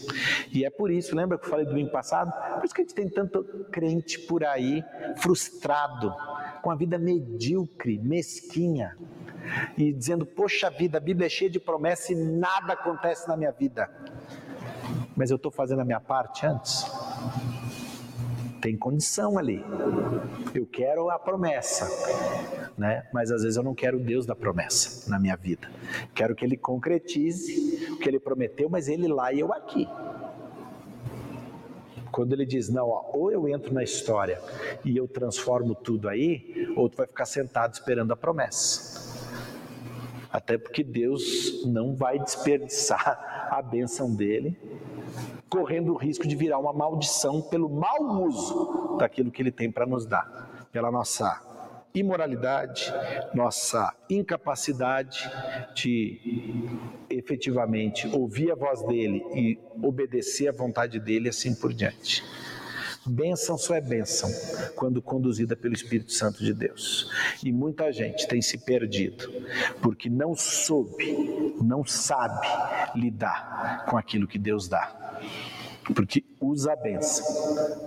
E 0.53 0.65
é 0.65 0.71
por 0.71 0.91
isso, 0.91 1.15
lembra 1.15 1.39
que 1.39 1.45
eu 1.45 1.51
falei 1.51 1.65
do 1.65 1.71
domingo 1.71 1.91
passado? 1.91 2.33
Por 2.55 2.65
isso 2.65 2.75
que 2.75 2.81
a 2.81 2.85
gente 2.85 2.95
tem 2.95 3.09
tanto 3.09 3.45
crente 3.71 4.19
por 4.21 4.45
aí 4.45 4.83
frustrado, 5.17 6.15
com 6.63 6.71
a 6.71 6.75
vida 6.75 6.99
medíocre, 6.99 7.99
mesquinha, 7.99 8.97
e 9.77 9.93
dizendo: 9.93 10.25
Poxa 10.25 10.71
vida, 10.71 10.99
a 10.99 11.01
Bíblia 11.01 11.27
é 11.27 11.31
cheia 11.31 11.51
de 11.51 11.61
promessas 11.61 12.11
e 12.11 12.15
nada 12.15 12.73
acontece 12.73 13.29
na 13.29 13.37
minha 13.37 13.53
vida. 13.53 13.91
Mas 15.17 15.31
eu 15.31 15.37
estou 15.37 15.53
fazendo 15.53 15.81
a 15.81 15.85
minha 15.85 16.01
parte 16.01 16.47
antes? 16.47 16.87
Tem 18.61 18.77
condição 18.77 19.39
ali. 19.39 19.65
Eu 20.55 20.67
quero 20.67 21.09
a 21.11 21.19
promessa, 21.19 21.89
né? 22.77 23.09
Mas 23.13 23.31
às 23.31 23.43
vezes 23.43 23.57
eu 23.57 23.63
não 23.63 23.75
quero 23.75 23.97
o 23.97 24.01
Deus 24.01 24.27
da 24.27 24.35
promessa 24.35 25.09
na 25.09 25.19
minha 25.19 25.37
vida. 25.37 25.71
Quero 26.15 26.35
que 26.35 26.45
ele 26.45 26.57
concretize 26.57 27.89
o 27.93 27.97
que 27.99 28.09
ele 28.09 28.21
prometeu, 28.21 28.69
mas 28.69 28.89
ele 28.89 29.09
lá 29.09 29.33
e 29.33 29.41
eu 29.41 29.53
aqui. 29.53 29.89
Quando 32.13 32.33
ele 32.33 32.45
diz, 32.45 32.69
não, 32.69 32.89
ó, 32.89 33.11
ou 33.15 33.31
eu 33.31 33.49
entro 33.49 33.73
na 33.73 33.83
história 33.83 34.41
e 34.85 34.97
eu 34.97 35.07
transformo 35.07 35.75
tudo 35.75 36.09
aí, 36.09 36.73
ou 36.77 36.89
tu 36.89 36.97
vai 36.97 37.07
ficar 37.07 37.25
sentado 37.25 37.73
esperando 37.73 38.13
a 38.13 38.17
promessa. 38.17 39.09
Até 40.33 40.59
porque 40.59 40.85
Deus 40.85 41.65
não 41.67 41.95
vai 41.95 42.19
desperdiçar 42.19 43.49
a 43.51 43.63
bênção 43.63 44.15
dele 44.15 44.57
correndo 45.51 45.93
o 45.93 45.97
risco 45.97 46.27
de 46.27 46.37
virar 46.37 46.59
uma 46.59 46.73
maldição 46.73 47.43
pelo 47.43 47.69
mau 47.69 48.25
uso 48.25 48.97
daquilo 48.99 49.31
que 49.31 49.43
ele 49.43 49.51
tem 49.51 49.71
para 49.71 49.85
nos 49.85 50.07
dar, 50.07 50.69
pela 50.73 50.91
nossa 50.91 51.51
imoralidade, 51.93 52.93
nossa 53.35 53.93
incapacidade 54.09 55.29
de 55.75 56.69
efetivamente 57.11 58.07
ouvir 58.07 58.53
a 58.53 58.55
voz 58.55 58.81
dele 58.87 59.25
e 59.35 59.59
obedecer 59.83 60.49
à 60.49 60.53
vontade 60.53 61.01
dele, 61.01 61.29
assim 61.29 61.53
por 61.53 61.73
diante. 61.73 62.23
Bênção 63.05 63.57
só 63.57 63.75
é 63.75 63.81
bênção 63.81 64.31
quando 64.77 65.01
conduzida 65.01 65.57
pelo 65.57 65.75
Espírito 65.75 66.13
Santo 66.13 66.45
de 66.45 66.53
Deus. 66.53 67.11
E 67.43 67.51
muita 67.51 67.91
gente 67.91 68.29
tem 68.29 68.43
se 68.43 68.59
perdido 68.59 69.29
porque 69.81 70.09
não 70.09 70.35
soube, 70.37 71.57
não 71.61 71.85
sabe 71.85 72.47
lidar 72.95 73.85
com 73.87 73.97
aquilo 73.97 74.27
que 74.27 74.39
Deus 74.39 74.69
dá 74.69 75.01
porque 75.95 76.25
usa 76.41 76.73
a 76.73 76.77
bênção 76.77 77.25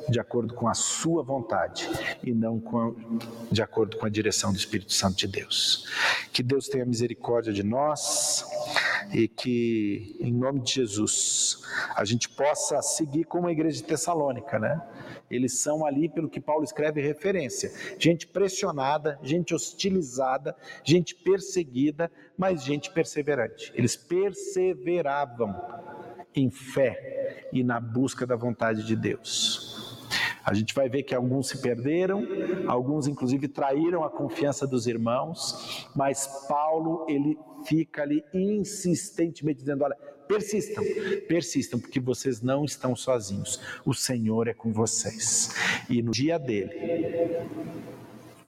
de 0.09 0.19
acordo 0.19 0.53
com 0.53 0.67
a 0.67 0.73
sua 0.73 1.23
vontade 1.23 1.89
e 2.23 2.33
não 2.33 2.61
a, 2.77 3.53
de 3.53 3.61
acordo 3.61 3.97
com 3.97 4.05
a 4.05 4.09
direção 4.09 4.51
do 4.51 4.57
Espírito 4.57 4.93
Santo 4.93 5.17
de 5.17 5.27
Deus. 5.27 5.87
Que 6.31 6.43
Deus 6.43 6.67
tenha 6.67 6.85
misericórdia 6.85 7.53
de 7.53 7.63
nós 7.63 8.45
e 9.11 9.27
que, 9.27 10.15
em 10.19 10.31
nome 10.31 10.61
de 10.61 10.73
Jesus, 10.73 11.61
a 11.95 12.05
gente 12.05 12.29
possa 12.29 12.81
seguir 12.81 13.23
como 13.25 13.47
a 13.47 13.51
igreja 13.51 13.77
de 13.77 13.83
Tessalônica, 13.83 14.59
né? 14.59 14.81
Eles 15.29 15.59
são 15.59 15.85
ali, 15.85 16.07
pelo 16.07 16.29
que 16.29 16.39
Paulo 16.39 16.63
escreve, 16.63 17.01
referência. 17.01 17.71
Gente 17.97 18.27
pressionada, 18.27 19.19
gente 19.23 19.53
hostilizada, 19.53 20.55
gente 20.83 21.15
perseguida, 21.15 22.11
mas 22.37 22.63
gente 22.63 22.91
perseverante. 22.91 23.71
Eles 23.75 23.95
perseveravam 23.95 25.55
em 26.35 26.49
fé 26.49 27.49
e 27.51 27.63
na 27.63 27.79
busca 27.79 28.25
da 28.25 28.35
vontade 28.35 28.85
de 28.85 28.95
Deus. 28.95 29.72
A 30.45 30.53
gente 30.53 30.73
vai 30.73 30.89
ver 30.89 31.03
que 31.03 31.15
alguns 31.15 31.47
se 31.47 31.61
perderam, 31.61 32.25
alguns 32.67 33.07
inclusive 33.07 33.47
traíram 33.47 34.03
a 34.03 34.09
confiança 34.09 34.67
dos 34.67 34.87
irmãos, 34.87 35.87
mas 35.95 36.45
Paulo 36.47 37.05
ele 37.07 37.37
fica 37.65 38.01
ali 38.01 38.23
insistentemente 38.33 39.59
dizendo: 39.59 39.83
olha, 39.83 39.95
persistam, 40.27 40.83
persistam, 41.27 41.79
porque 41.79 41.99
vocês 41.99 42.41
não 42.41 42.65
estão 42.65 42.95
sozinhos. 42.95 43.61
O 43.85 43.93
Senhor 43.93 44.47
é 44.47 44.53
com 44.53 44.71
vocês. 44.71 45.53
E 45.89 46.01
no 46.01 46.11
dia 46.11 46.37
dele, 46.37 46.71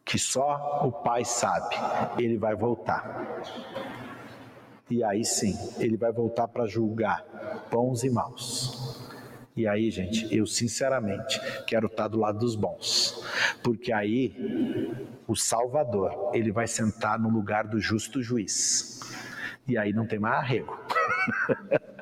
que 0.03 0.19
só 0.19 0.81
o 0.85 0.91
Pai 0.91 1.23
sabe, 1.23 1.75
ele 2.17 2.37
vai 2.37 2.55
voltar. 2.55 3.43
E 4.89 5.03
aí 5.03 5.25
sim, 5.25 5.57
ele 5.79 5.97
vai 5.97 6.11
voltar 6.11 6.47
para 6.47 6.67
julgar 6.67 7.25
bons 7.71 8.03
e 8.03 8.09
maus. 8.09 9.04
E 9.55 9.65
aí, 9.65 9.89
gente, 9.89 10.27
eu 10.35 10.45
sinceramente 10.45 11.39
quero 11.65 11.87
estar 11.87 12.09
do 12.09 12.19
lado 12.19 12.39
dos 12.39 12.55
bons, 12.55 13.23
porque 13.63 13.93
aí 13.93 14.35
o 15.27 15.35
Salvador, 15.35 16.31
ele 16.33 16.51
vai 16.51 16.67
sentar 16.67 17.17
no 17.17 17.29
lugar 17.29 17.65
do 17.65 17.79
justo 17.79 18.21
juiz. 18.21 18.99
E 19.67 19.77
aí 19.77 19.93
não 19.93 20.05
tem 20.05 20.19
mais 20.19 20.35
arrego. 20.35 20.77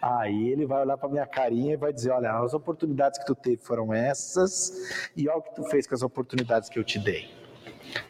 Aí 0.00 0.50
ele 0.50 0.64
vai 0.64 0.82
olhar 0.82 0.96
para 0.96 1.08
minha 1.08 1.26
carinha 1.26 1.72
e 1.72 1.76
vai 1.76 1.92
dizer: 1.92 2.10
Olha, 2.10 2.38
as 2.38 2.54
oportunidades 2.54 3.18
que 3.18 3.26
tu 3.26 3.34
teve 3.34 3.56
foram 3.56 3.92
essas, 3.92 4.72
e 5.16 5.28
olha 5.28 5.38
o 5.38 5.42
que 5.42 5.56
tu 5.56 5.64
fez 5.64 5.88
com 5.88 5.94
as 5.94 6.02
oportunidades 6.02 6.68
que 6.68 6.78
eu 6.78 6.84
te 6.84 7.00
dei. 7.00 7.28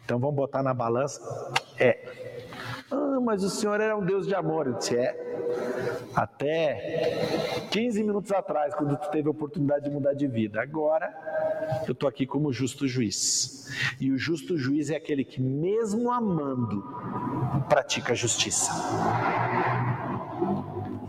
Então 0.05 0.19
vamos 0.19 0.37
botar 0.37 0.63
na 0.63 0.75
balança. 0.75 1.19
É, 1.79 1.99
ah, 2.91 3.21
mas 3.23 3.43
o 3.43 3.49
Senhor 3.49 3.81
era 3.81 3.97
um 3.97 4.05
Deus 4.05 4.27
de 4.27 4.35
amor. 4.35 4.67
Eu 4.67 4.75
disse: 4.75 4.97
É. 4.97 5.17
Até 6.16 7.68
15 7.70 8.02
minutos 8.02 8.33
atrás, 8.33 8.74
quando 8.74 8.96
tu 8.96 9.11
teve 9.11 9.29
a 9.29 9.31
oportunidade 9.31 9.85
de 9.85 9.90
mudar 9.90 10.14
de 10.14 10.26
vida. 10.26 10.62
Agora, 10.62 11.14
eu 11.87 11.92
estou 11.92 12.09
aqui 12.09 12.26
como 12.26 12.50
justo 12.50 12.88
juiz. 12.88 13.70
E 14.00 14.11
o 14.11 14.16
justo 14.16 14.57
juiz 14.57 14.88
é 14.88 14.96
aquele 14.96 15.24
que, 15.24 15.42
mesmo 15.42 16.11
amando, 16.11 16.83
pratica 17.68 18.12
a 18.12 18.16
justiça. 18.16 18.72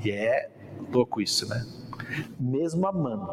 E 0.04 0.12
é 0.12 0.52
louco 0.92 1.22
isso, 1.22 1.48
né? 1.48 1.66
mesmo 2.40 2.88
amando, 2.88 3.32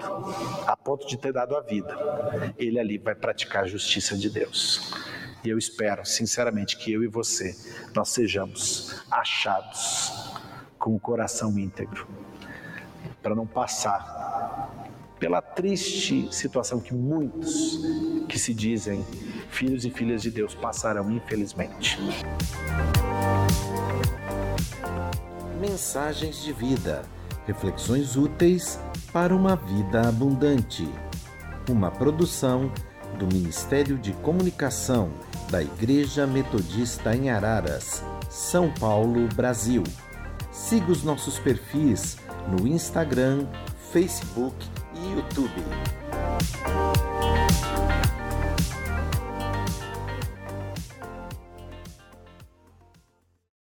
a 0.67 0.77
ponto 0.77 1.07
de 1.07 1.17
ter 1.17 1.33
dado 1.33 1.57
a 1.57 1.61
vida, 1.61 2.55
ele 2.59 2.79
ali 2.79 2.99
vai 2.99 3.15
praticar 3.15 3.65
a 3.65 3.67
justiça 3.67 4.17
de 4.17 4.29
Deus. 4.29 4.93
E 5.45 5.49
eu 5.49 5.59
espero, 5.59 6.05
sinceramente, 6.05 6.77
que 6.77 6.93
eu 6.93 7.03
e 7.03 7.07
você, 7.07 7.55
nós 7.95 8.09
sejamos 8.09 9.05
achados 9.11 10.34
com 10.85 10.95
o 10.95 11.01
coração 11.01 11.59
íntegro, 11.59 12.07
para 13.23 13.35
não 13.35 13.47
passar 13.47 14.71
pela 15.19 15.41
triste 15.41 16.29
situação 16.31 16.79
que 16.79 16.93
muitos 16.93 17.81
que 18.29 18.39
se 18.39 18.53
dizem 18.53 19.03
filhos 19.49 19.87
e 19.87 19.91
filhas 19.91 20.21
de 20.21 20.31
Deus 20.31 20.55
passarão, 20.55 21.11
infelizmente. 21.11 21.99
Mensagens 25.59 26.43
de 26.43 26.53
vida, 26.53 27.01
reflexões 27.47 28.15
úteis 28.15 28.79
para 29.11 29.35
uma 29.35 29.57
vida 29.57 30.07
abundante. 30.07 30.87
Uma 31.67 31.91
produção 31.91 32.71
do 33.19 33.27
Ministério 33.27 33.97
de 33.97 34.13
Comunicação 34.13 35.11
da 35.51 35.63
Igreja 35.63 36.27
Metodista 36.27 37.17
em 37.17 37.31
Araras, 37.31 38.05
São 38.29 38.71
Paulo, 38.71 39.27
Brasil. 39.35 39.83
Siga 40.55 40.93
os 40.93 41.03
nossos 41.03 41.37
perfis 41.41 42.17
no 42.49 42.65
Instagram, 42.65 43.45
Facebook 43.91 44.55
e 44.95 45.15
YouTube. 45.15 46.84